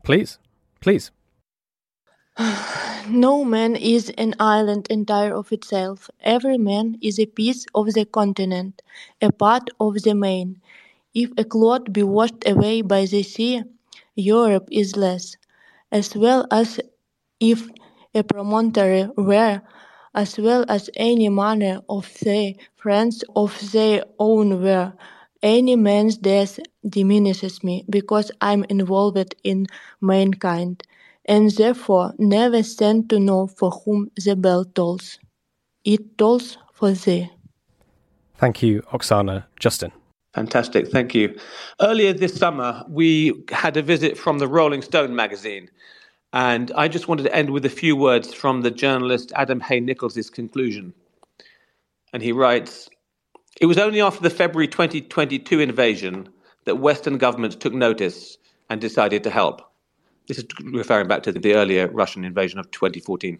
Please, 0.04 0.38
please. 0.80 1.10
no 3.10 3.44
man 3.44 3.76
is 3.76 4.12
an 4.12 4.36
island 4.40 4.86
entire 4.92 5.34
of 5.34 5.52
itself. 5.52 6.08
Every 6.22 6.60
man 6.60 6.98
is 7.02 7.20
a 7.20 7.26
piece 7.26 7.66
of 7.74 7.94
the 7.94 8.06
continent, 8.06 8.84
a 9.24 9.32
part 9.32 9.72
of 9.80 10.04
the 10.04 10.14
main. 10.14 10.62
If 11.16 11.32
a 11.36 11.44
cloud 11.44 11.92
be 11.92 12.04
washed 12.04 12.44
away 12.46 12.84
by 12.84 13.06
the 13.06 13.24
sea, 13.24 13.64
Europe 14.14 14.68
is 14.72 14.96
less, 14.96 15.36
as 15.92 16.16
well 16.16 16.46
as 16.52 16.80
if 17.40 17.68
a 18.14 18.24
promontory 18.24 19.10
were 19.18 19.64
as 20.14 20.38
well 20.38 20.66
as 20.68 20.90
any 20.96 21.30
manner 21.30 21.82
of 21.90 22.12
the 22.22 22.56
friends 22.76 23.24
of 23.36 23.72
their 23.72 24.04
own 24.20 24.62
were. 24.62 24.94
Any 25.42 25.76
man's 25.76 26.18
death 26.18 26.60
diminishes 26.88 27.64
me 27.64 27.86
because 27.90 28.32
I'm 28.42 28.64
involved 28.66 29.34
in 29.44 29.68
mankind, 30.00 30.84
and 31.26 31.50
therefore 31.52 32.14
never 32.20 32.62
stand 32.62 33.10
to 33.10 33.20
know 33.20 33.48
for 33.48 33.72
whom 33.72 34.12
the 34.24 34.36
bell 34.36 34.66
tolls. 34.66 35.18
It 35.84 36.18
tolls 36.18 36.58
for 36.74 36.92
thee. 36.92 37.32
Thank 38.38 38.62
you, 38.62 38.82
Oksana. 38.94 39.46
Justin. 39.60 39.92
Fantastic, 40.34 40.88
thank 40.88 41.14
you. 41.14 41.38
Earlier 41.82 42.14
this 42.14 42.36
summer, 42.36 42.86
we 42.88 43.44
had 43.52 43.76
a 43.76 43.82
visit 43.82 44.18
from 44.18 44.40
the 44.40 44.48
Rolling 44.48 44.82
Stone 44.82 45.14
magazine 45.16 45.70
and 46.34 46.72
I 46.76 46.88
just 46.88 47.08
wanted 47.08 47.24
to 47.24 47.36
end 47.36 47.50
with 47.50 47.66
a 47.66 47.70
few 47.70 47.96
words 47.96 48.34
from 48.34 48.62
the 48.62 48.72
journalist 48.72 49.32
Adam 49.36 49.60
Hay-Nicholls' 49.60 50.30
conclusion. 50.30 50.94
And 52.14 52.24
he 52.24 52.32
writes 52.32 52.90
It 53.60 53.66
was 53.66 53.78
only 53.78 54.02
after 54.02 54.22
the 54.22 54.30
February 54.30 54.68
2022 54.68 55.60
invasion 55.60 56.30
that 56.66 56.76
Western 56.76 57.18
governments 57.18 57.56
took 57.56 57.74
notice 57.74 58.38
and 58.70 58.80
decided 58.80 59.24
to 59.24 59.30
help. 59.30 59.62
This 60.28 60.38
is 60.38 60.46
referring 60.64 61.08
back 61.08 61.24
to 61.24 61.32
the 61.34 61.56
earlier 61.56 61.88
Russian 61.88 62.24
invasion 62.24 62.60
of 62.60 62.72
2014. 62.72 63.40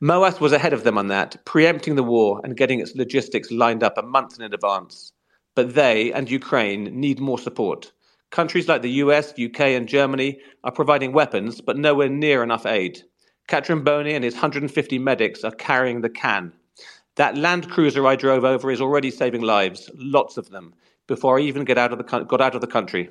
MOAS 0.00 0.40
was 0.40 0.52
ahead 0.52 0.72
of 0.72 0.84
them 0.84 0.96
on 0.98 1.08
that, 1.08 1.44
preempting 1.44 1.96
the 1.96 2.02
war 2.02 2.40
and 2.42 2.56
getting 2.56 2.80
its 2.80 2.94
logistics 2.94 3.50
lined 3.50 3.82
up 3.82 3.98
a 3.98 4.02
month 4.02 4.38
in 4.38 4.52
advance. 4.52 5.12
But 5.54 5.74
they 5.74 6.12
and 6.12 6.30
Ukraine 6.30 6.84
need 7.00 7.20
more 7.20 7.38
support. 7.38 7.92
Countries 8.30 8.68
like 8.68 8.82
the 8.82 8.90
US, 9.04 9.32
UK, 9.38 9.60
and 9.60 9.88
Germany 9.88 10.38
are 10.64 10.72
providing 10.72 11.12
weapons, 11.12 11.60
but 11.60 11.78
nowhere 11.78 12.08
near 12.08 12.42
enough 12.42 12.66
aid. 12.66 13.02
Catrambone 13.48 14.14
and 14.14 14.22
his 14.22 14.34
150 14.34 14.98
medics 14.98 15.44
are 15.44 15.52
carrying 15.52 16.02
the 16.02 16.10
can. 16.10 16.52
That 17.16 17.36
Land 17.36 17.70
Cruiser 17.70 18.06
I 18.06 18.16
drove 18.16 18.44
over 18.44 18.70
is 18.70 18.80
already 18.80 19.10
saving 19.10 19.40
lives, 19.40 19.90
lots 19.94 20.36
of 20.36 20.50
them, 20.50 20.74
before 21.06 21.38
I 21.38 21.42
even 21.42 21.64
get 21.64 21.78
out 21.78 21.92
of 21.92 21.98
the, 21.98 22.04
got 22.04 22.40
out 22.40 22.54
of 22.54 22.60
the 22.60 22.66
country. 22.66 23.08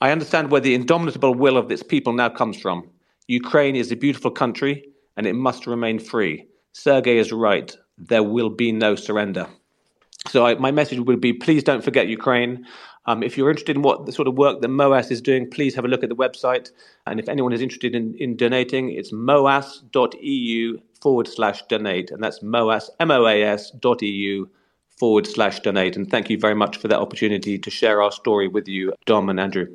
I 0.00 0.12
understand 0.12 0.50
where 0.50 0.60
the 0.60 0.74
indomitable 0.74 1.34
will 1.34 1.56
of 1.56 1.72
its 1.72 1.82
people 1.82 2.12
now 2.12 2.28
comes 2.28 2.60
from. 2.60 2.88
Ukraine 3.26 3.74
is 3.74 3.90
a 3.90 3.96
beautiful 3.96 4.30
country 4.30 4.84
and 5.16 5.26
it 5.26 5.34
must 5.34 5.66
remain 5.66 5.98
free. 5.98 6.46
Sergei 6.72 7.18
is 7.18 7.32
right. 7.32 7.74
There 7.96 8.22
will 8.22 8.50
be 8.50 8.70
no 8.70 8.94
surrender. 8.94 9.48
So 10.28 10.46
I, 10.46 10.54
my 10.54 10.70
message 10.70 11.00
would 11.00 11.20
be 11.20 11.32
please 11.32 11.64
don't 11.64 11.82
forget 11.82 12.06
Ukraine. 12.06 12.64
Um, 13.08 13.22
if 13.22 13.38
you're 13.38 13.48
interested 13.48 13.74
in 13.74 13.80
what 13.80 14.04
the 14.04 14.12
sort 14.12 14.28
of 14.28 14.36
work 14.36 14.60
that 14.60 14.68
MOAS 14.68 15.10
is 15.10 15.22
doing, 15.22 15.48
please 15.48 15.74
have 15.74 15.86
a 15.86 15.88
look 15.88 16.02
at 16.02 16.10
the 16.10 16.14
website. 16.14 16.70
And 17.06 17.18
if 17.18 17.26
anyone 17.26 17.54
is 17.54 17.62
interested 17.62 17.94
in, 17.94 18.14
in 18.16 18.36
donating, 18.36 18.90
it's 18.90 19.12
moas.eu 19.12 20.78
forward 21.00 21.26
slash 21.26 21.62
donate. 21.68 22.10
And 22.10 22.22
that's 22.22 22.40
moas, 22.40 22.90
M-O-A-S 23.00 23.70
dot 23.70 24.02
EU 24.02 24.46
forward 24.98 25.26
slash 25.26 25.60
donate. 25.60 25.96
And 25.96 26.10
thank 26.10 26.28
you 26.28 26.38
very 26.38 26.54
much 26.54 26.76
for 26.76 26.88
that 26.88 26.98
opportunity 26.98 27.58
to 27.58 27.70
share 27.70 28.02
our 28.02 28.12
story 28.12 28.46
with 28.46 28.68
you, 28.68 28.92
Dom 29.06 29.30
and 29.30 29.40
Andrew. 29.40 29.68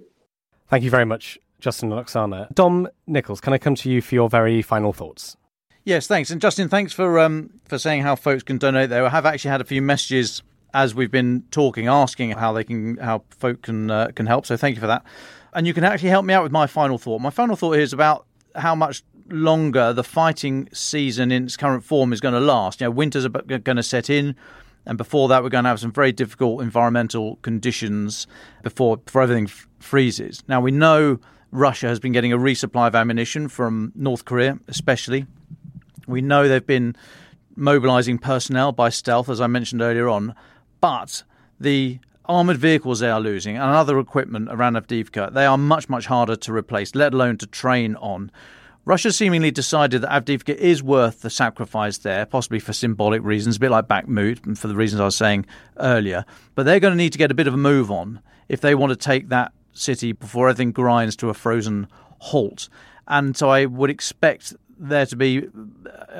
Thank 0.67 0.83
you 0.83 0.91
very 0.91 1.05
much, 1.05 1.39
Justin 1.59 1.91
and 1.91 2.05
Oksana. 2.05 2.53
Dom 2.53 2.87
Nicholls, 3.07 3.41
can 3.41 3.51
I 3.51 3.57
come 3.57 3.73
to 3.73 3.89
you 3.89 4.03
for 4.03 4.13
your 4.13 4.29
very 4.29 4.61
final 4.61 4.93
thoughts? 4.93 5.37
Yes, 5.85 6.05
thanks. 6.05 6.29
And 6.29 6.39
Justin, 6.39 6.69
thanks 6.69 6.93
for 6.93 7.19
um, 7.19 7.49
for 7.65 7.79
saying 7.79 8.03
how 8.03 8.15
folks 8.15 8.43
can 8.43 8.59
donate 8.59 8.91
there. 8.91 9.07
I 9.07 9.09
have 9.09 9.25
actually 9.25 9.51
had 9.51 9.61
a 9.61 9.65
few 9.65 9.81
messages 9.81 10.43
as 10.73 10.95
we've 10.95 11.11
been 11.11 11.43
talking, 11.51 11.87
asking 11.87 12.31
how 12.31 12.53
they 12.53 12.63
can, 12.63 12.97
how 12.97 13.23
folk 13.29 13.61
can 13.61 13.91
uh, 13.91 14.07
can 14.15 14.25
help. 14.25 14.45
So 14.45 14.57
thank 14.57 14.75
you 14.75 14.81
for 14.81 14.87
that. 14.87 15.03
And 15.53 15.67
you 15.67 15.73
can 15.73 15.83
actually 15.83 16.09
help 16.09 16.25
me 16.25 16.33
out 16.33 16.43
with 16.43 16.51
my 16.51 16.65
final 16.65 16.97
thought. 16.97 17.19
My 17.21 17.29
final 17.29 17.55
thought 17.55 17.73
is 17.73 17.93
about 17.93 18.25
how 18.55 18.73
much 18.73 19.03
longer 19.29 19.93
the 19.93 20.03
fighting 20.03 20.67
season 20.73 21.31
in 21.31 21.45
its 21.45 21.57
current 21.57 21.83
form 21.83 22.11
is 22.11 22.19
going 22.19 22.33
to 22.33 22.39
last. 22.39 22.81
You 22.81 22.87
know, 22.87 22.91
winter's 22.91 23.27
going 23.27 23.77
to 23.77 23.83
set 23.83 24.09
in, 24.09 24.35
and 24.85 24.97
before 24.97 25.27
that, 25.29 25.43
we're 25.43 25.49
going 25.49 25.63
to 25.63 25.69
have 25.69 25.79
some 25.79 25.91
very 25.91 26.11
difficult 26.11 26.61
environmental 26.61 27.37
conditions 27.37 28.27
before 28.63 28.97
before 28.97 29.21
everything 29.21 29.45
f- 29.45 29.67
freezes. 29.79 30.43
Now 30.47 30.59
we 30.59 30.71
know 30.71 31.19
Russia 31.51 31.87
has 31.87 31.99
been 31.99 32.11
getting 32.11 32.33
a 32.33 32.37
resupply 32.37 32.87
of 32.87 32.95
ammunition 32.95 33.47
from 33.47 33.91
North 33.95 34.25
Korea, 34.25 34.57
especially. 34.67 35.27
We 36.07 36.21
know 36.21 36.47
they've 36.47 36.65
been 36.65 36.95
mobilizing 37.55 38.17
personnel 38.17 38.71
by 38.71 38.89
stealth, 38.89 39.29
as 39.29 39.39
I 39.39 39.47
mentioned 39.47 39.81
earlier 39.81 40.09
on. 40.09 40.33
But 40.83 41.23
the 41.61 41.99
armored 42.25 42.57
vehicles 42.57 42.99
they 42.99 43.09
are 43.09 43.21
losing 43.21 43.55
and 43.55 43.63
other 43.63 43.99
equipment 43.99 44.49
around 44.51 44.75
Avdiivka, 44.75 45.33
they 45.33 45.45
are 45.45 45.57
much, 45.57 45.87
much 45.87 46.07
harder 46.07 46.35
to 46.35 46.51
replace, 46.51 46.93
let 46.93 47.13
alone 47.13 47.37
to 47.37 47.47
train 47.47 47.95
on. 47.95 48.29
Russia 48.83 49.13
seemingly 49.13 49.49
decided 49.49 50.01
that 50.01 50.11
Avdiivka 50.11 50.53
is 50.53 50.83
worth 50.83 51.21
the 51.21 51.29
sacrifice 51.29 51.99
there, 51.99 52.25
possibly 52.25 52.59
for 52.59 52.73
symbolic 52.73 53.23
reasons, 53.23 53.55
a 53.55 53.61
bit 53.61 53.71
like 53.71 53.87
Bakhmut, 53.87 54.45
and 54.45 54.59
for 54.59 54.67
the 54.67 54.75
reasons 54.75 54.99
I 54.99 55.05
was 55.05 55.15
saying 55.15 55.45
earlier. 55.77 56.25
But 56.53 56.65
they're 56.65 56.81
going 56.81 56.91
to 56.91 56.97
need 56.97 57.13
to 57.13 57.17
get 57.17 57.31
a 57.31 57.33
bit 57.33 57.47
of 57.47 57.53
a 57.53 57.57
move 57.57 57.89
on 57.89 58.19
if 58.49 58.59
they 58.59 58.75
want 58.75 58.89
to 58.89 58.97
take 58.97 59.29
that 59.29 59.53
city 59.71 60.11
before 60.11 60.49
everything 60.49 60.73
grinds 60.73 61.15
to 61.15 61.29
a 61.29 61.33
frozen 61.33 61.87
halt. 62.19 62.67
And 63.07 63.37
so 63.37 63.47
I 63.47 63.67
would 63.67 63.89
expect 63.89 64.53
there 64.77 65.05
to 65.05 65.15
be 65.15 65.47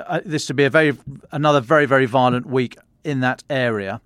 uh, 0.08 0.22
this 0.24 0.46
to 0.46 0.54
be 0.54 0.64
a 0.64 0.70
very 0.70 0.98
another 1.34 1.60
very 1.60 1.86
very 1.86 2.06
violent 2.06 2.46
week 2.46 2.78
in 3.04 3.20
that 3.20 3.44
area 3.50 4.00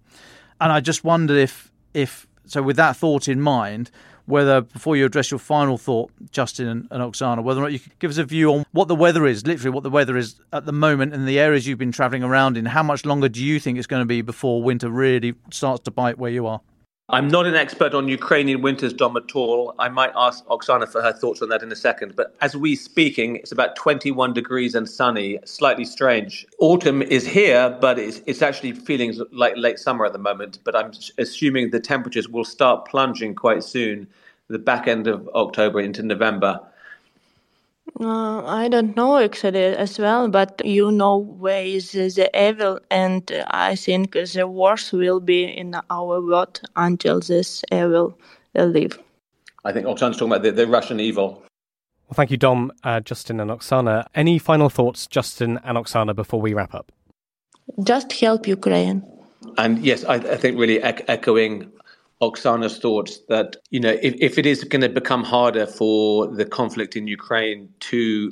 and 0.59 0.71
I 0.71 0.79
just 0.79 1.03
wondered 1.03 1.37
if 1.37 1.71
if 1.93 2.27
so 2.45 2.61
with 2.61 2.77
that 2.77 2.95
thought 2.95 3.27
in 3.27 3.41
mind, 3.41 3.91
whether 4.25 4.61
before 4.61 4.95
you 4.95 5.05
address 5.05 5.31
your 5.31 5.39
final 5.39 5.77
thought, 5.77 6.11
Justin 6.31 6.67
and, 6.67 6.87
and, 6.91 7.01
Oksana, 7.01 7.43
whether 7.43 7.59
or 7.59 7.63
not 7.63 7.71
you 7.71 7.79
could 7.79 7.97
give 7.99 8.11
us 8.11 8.17
a 8.17 8.23
view 8.23 8.53
on 8.53 8.65
what 8.71 8.87
the 8.87 8.95
weather 8.95 9.25
is, 9.25 9.45
literally 9.47 9.73
what 9.73 9.83
the 9.83 9.89
weather 9.89 10.17
is 10.17 10.39
at 10.51 10.65
the 10.65 10.73
moment 10.73 11.13
in 11.13 11.25
the 11.25 11.39
areas 11.39 11.65
you've 11.65 11.79
been 11.79 11.91
travelling 11.91 12.23
around 12.23 12.57
in. 12.57 12.65
How 12.65 12.83
much 12.83 13.05
longer 13.05 13.29
do 13.29 13.43
you 13.43 13.59
think 13.59 13.77
it's 13.77 13.87
going 13.87 14.01
to 14.01 14.05
be 14.05 14.21
before 14.21 14.61
winter 14.61 14.89
really 14.89 15.35
starts 15.51 15.83
to 15.85 15.91
bite 15.91 16.17
where 16.17 16.31
you 16.31 16.45
are? 16.45 16.61
I'm 17.09 17.29
not 17.29 17.45
an 17.45 17.55
expert 17.55 17.93
on 17.93 18.09
Ukrainian 18.09 18.61
winters, 18.61 18.91
Dom, 18.91 19.15
at 19.15 19.33
all. 19.33 19.73
I 19.79 19.87
might 19.87 20.11
ask 20.13 20.45
Oksana 20.47 20.89
for 20.89 21.01
her 21.01 21.13
thoughts 21.13 21.41
on 21.41 21.47
that 21.47 21.63
in 21.63 21.71
a 21.71 21.75
second. 21.75 22.17
But 22.17 22.35
as 22.41 22.57
we 22.57 22.75
speaking, 22.75 23.37
it's 23.37 23.53
about 23.53 23.77
21 23.77 24.33
degrees 24.33 24.75
and 24.75 24.89
sunny, 24.89 25.39
slightly 25.45 25.85
strange. 25.85 26.45
Autumn 26.59 27.01
is 27.01 27.25
here, 27.25 27.69
but 27.79 27.97
it's, 27.97 28.21
it's 28.25 28.41
actually 28.41 28.73
feeling 28.73 29.17
like 29.31 29.53
late 29.55 29.79
summer 29.79 30.05
at 30.05 30.11
the 30.11 30.19
moment. 30.19 30.59
But 30.65 30.75
I'm 30.75 30.91
assuming 31.17 31.71
the 31.71 31.79
temperatures 31.79 32.27
will 32.27 32.43
start 32.43 32.85
plunging 32.89 33.35
quite 33.35 33.63
soon, 33.63 34.05
the 34.49 34.59
back 34.59 34.85
end 34.89 35.07
of 35.07 35.29
October 35.29 35.79
into 35.79 36.03
November. 36.03 36.59
Uh, 37.99 38.45
I 38.45 38.67
don't 38.67 38.95
know 38.95 39.17
actually 39.17 39.63
as 39.63 39.97
well, 39.97 40.27
but 40.29 40.61
you 40.63 40.91
know 40.91 41.17
where 41.17 41.63
is 41.63 41.93
the 41.93 42.29
evil, 42.33 42.79
and 42.91 43.23
I 43.47 43.75
think 43.75 44.11
the 44.11 44.47
worst 44.47 44.93
will 44.93 45.19
be 45.19 45.45
in 45.45 45.73
our 45.89 46.21
world 46.21 46.61
until 46.75 47.19
this 47.19 47.63
evil 47.71 48.17
will 48.53 48.67
leave. 48.67 48.99
I 49.65 49.71
think 49.71 49.85
Oksana's 49.87 50.17
talking 50.17 50.31
about 50.31 50.43
the, 50.43 50.51
the 50.51 50.67
Russian 50.67 50.99
evil. 50.99 51.43
Well, 52.07 52.15
thank 52.15 52.31
you, 52.31 52.37
Dom, 52.37 52.71
uh, 52.83 52.99
Justin, 52.99 53.39
and 53.39 53.51
Oksana. 53.51 54.05
Any 54.15 54.37
final 54.37 54.69
thoughts, 54.69 55.07
Justin 55.07 55.59
and 55.63 55.77
Oksana, 55.77 56.15
before 56.15 56.39
we 56.39 56.53
wrap 56.53 56.73
up? 56.73 56.91
Just 57.83 58.13
help 58.13 58.47
Ukraine. 58.47 59.03
And 59.57 59.79
yes, 59.79 60.05
I, 60.05 60.15
I 60.15 60.37
think 60.37 60.57
really 60.57 60.77
e- 60.77 61.03
echoing 61.07 61.71
Oksana's 62.21 62.79
thoughts 62.79 63.19
that 63.29 63.57
you 63.69 63.79
know 63.79 63.95
if, 64.01 64.15
if 64.19 64.37
it 64.37 64.45
is 64.45 64.63
going 64.63 64.81
to 64.81 64.89
become 64.89 65.23
harder 65.23 65.67
for 65.67 66.27
the 66.27 66.45
conflict 66.45 66.95
in 66.95 67.07
Ukraine 67.07 67.69
to 67.81 68.31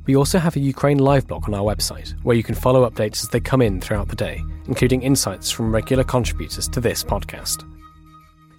We 0.06 0.16
also 0.16 0.38
have 0.38 0.56
a 0.56 0.60
Ukraine 0.60 0.98
live 0.98 1.26
blog 1.26 1.46
on 1.48 1.54
our 1.54 1.62
website, 1.62 2.14
where 2.22 2.36
you 2.36 2.42
can 2.42 2.54
follow 2.54 2.88
updates 2.88 3.22
as 3.22 3.28
they 3.28 3.40
come 3.40 3.60
in 3.60 3.80
throughout 3.80 4.08
the 4.08 4.16
day, 4.16 4.42
including 4.66 5.02
insights 5.02 5.50
from 5.50 5.74
regular 5.74 6.04
contributors 6.04 6.66
to 6.68 6.80
this 6.80 7.04
podcast. 7.04 7.64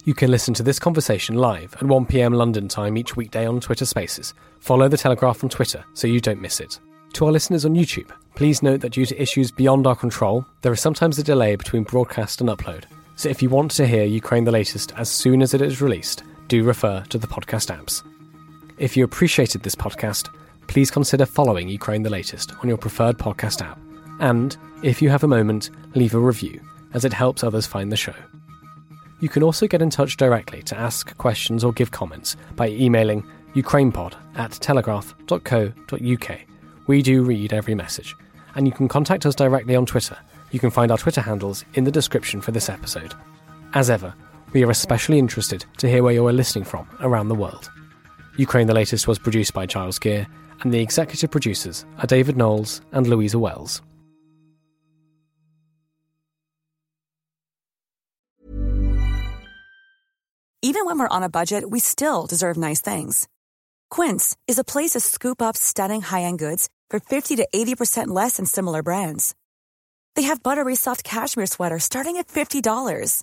You 0.04 0.14
can 0.14 0.30
listen 0.30 0.54
to 0.54 0.62
this 0.62 0.78
conversation 0.78 1.34
live 1.34 1.74
at 1.74 1.80
1pm 1.80 2.34
London 2.34 2.68
time 2.68 2.96
each 2.96 3.16
weekday 3.16 3.46
on 3.46 3.60
Twitter 3.60 3.84
Spaces. 3.84 4.32
Follow 4.60 4.88
The 4.88 4.96
Telegraph 4.96 5.42
on 5.42 5.50
Twitter 5.50 5.84
so 5.92 6.06
you 6.06 6.20
don't 6.20 6.40
miss 6.40 6.60
it. 6.60 6.78
To 7.14 7.26
our 7.26 7.32
listeners 7.32 7.64
on 7.64 7.74
YouTube, 7.74 8.10
please 8.34 8.62
note 8.62 8.80
that 8.80 8.92
due 8.92 9.04
to 9.04 9.20
issues 9.20 9.50
beyond 9.50 9.86
our 9.86 9.96
control, 9.96 10.46
there 10.62 10.72
is 10.72 10.80
sometimes 10.80 11.18
a 11.18 11.24
delay 11.24 11.56
between 11.56 11.82
broadcast 11.82 12.40
and 12.40 12.48
upload. 12.48 12.84
So 13.16 13.28
if 13.28 13.42
you 13.42 13.50
want 13.50 13.72
to 13.72 13.86
hear 13.86 14.04
Ukraine 14.04 14.44
the 14.44 14.52
latest 14.52 14.92
as 14.96 15.10
soon 15.10 15.42
as 15.42 15.52
it 15.52 15.60
is 15.60 15.82
released, 15.82 16.22
do 16.50 16.64
refer 16.64 17.02
to 17.08 17.16
the 17.16 17.28
podcast 17.28 17.74
apps. 17.74 18.02
If 18.76 18.96
you 18.96 19.04
appreciated 19.04 19.62
this 19.62 19.76
podcast, 19.76 20.28
please 20.66 20.90
consider 20.90 21.24
following 21.24 21.68
Ukraine 21.68 22.02
the 22.02 22.10
Latest 22.10 22.52
on 22.60 22.68
your 22.68 22.76
preferred 22.76 23.18
podcast 23.18 23.62
app. 23.62 23.78
And, 24.18 24.56
if 24.82 25.00
you 25.00 25.10
have 25.10 25.22
a 25.22 25.28
moment, 25.28 25.70
leave 25.94 26.12
a 26.12 26.18
review, 26.18 26.60
as 26.92 27.04
it 27.04 27.12
helps 27.12 27.44
others 27.44 27.66
find 27.66 27.92
the 27.92 27.96
show. 27.96 28.14
You 29.20 29.28
can 29.28 29.44
also 29.44 29.68
get 29.68 29.80
in 29.80 29.90
touch 29.90 30.16
directly 30.16 30.60
to 30.64 30.76
ask 30.76 31.16
questions 31.18 31.62
or 31.62 31.72
give 31.72 31.92
comments 31.92 32.36
by 32.56 32.68
emailing 32.68 33.24
ukrainepod 33.54 34.14
at 34.34 34.50
telegraph.co.uk. 34.52 36.38
We 36.88 37.02
do 37.02 37.22
read 37.22 37.52
every 37.52 37.76
message, 37.76 38.16
and 38.56 38.66
you 38.66 38.72
can 38.72 38.88
contact 38.88 39.24
us 39.24 39.36
directly 39.36 39.76
on 39.76 39.86
Twitter 39.86 40.16
You 40.50 40.58
can 40.58 40.70
find 40.70 40.90
our 40.90 40.98
Twitter 40.98 41.20
handles 41.20 41.64
in 41.74 41.84
the 41.84 41.92
description 41.92 42.40
for 42.40 42.50
this 42.50 42.68
episode. 42.68 43.14
As 43.72 43.88
ever, 43.88 44.14
we 44.52 44.64
are 44.64 44.70
especially 44.70 45.18
interested 45.18 45.64
to 45.78 45.88
hear 45.88 46.02
where 46.02 46.14
you 46.14 46.26
are 46.26 46.32
listening 46.32 46.64
from 46.64 46.88
around 47.00 47.28
the 47.28 47.34
world. 47.34 47.70
Ukraine 48.36 48.66
the 48.66 48.74
Latest 48.74 49.06
was 49.06 49.18
produced 49.18 49.52
by 49.54 49.66
Giles 49.66 49.98
Gear, 49.98 50.26
and 50.62 50.72
the 50.72 50.80
executive 50.80 51.30
producers 51.30 51.84
are 51.98 52.06
David 52.06 52.36
Knowles 52.36 52.80
and 52.92 53.06
Louisa 53.06 53.38
Wells. 53.38 53.82
Even 60.62 60.84
when 60.84 60.98
we're 60.98 61.16
on 61.16 61.22
a 61.22 61.30
budget, 61.30 61.70
we 61.70 61.80
still 61.80 62.26
deserve 62.26 62.58
nice 62.58 62.82
things. 62.82 63.28
Quince 63.90 64.36
is 64.46 64.58
a 64.58 64.64
place 64.64 64.90
to 64.90 65.00
scoop 65.00 65.40
up 65.40 65.56
stunning 65.56 66.02
high 66.02 66.22
end 66.22 66.38
goods 66.38 66.68
for 66.90 67.00
50 67.00 67.36
to 67.36 67.48
80% 67.54 68.08
less 68.08 68.36
than 68.36 68.46
similar 68.46 68.82
brands. 68.82 69.34
They 70.16 70.22
have 70.22 70.42
buttery 70.42 70.76
soft 70.76 71.02
cashmere 71.02 71.46
sweaters 71.46 71.84
starting 71.84 72.18
at 72.18 72.28
$50, 72.28 73.22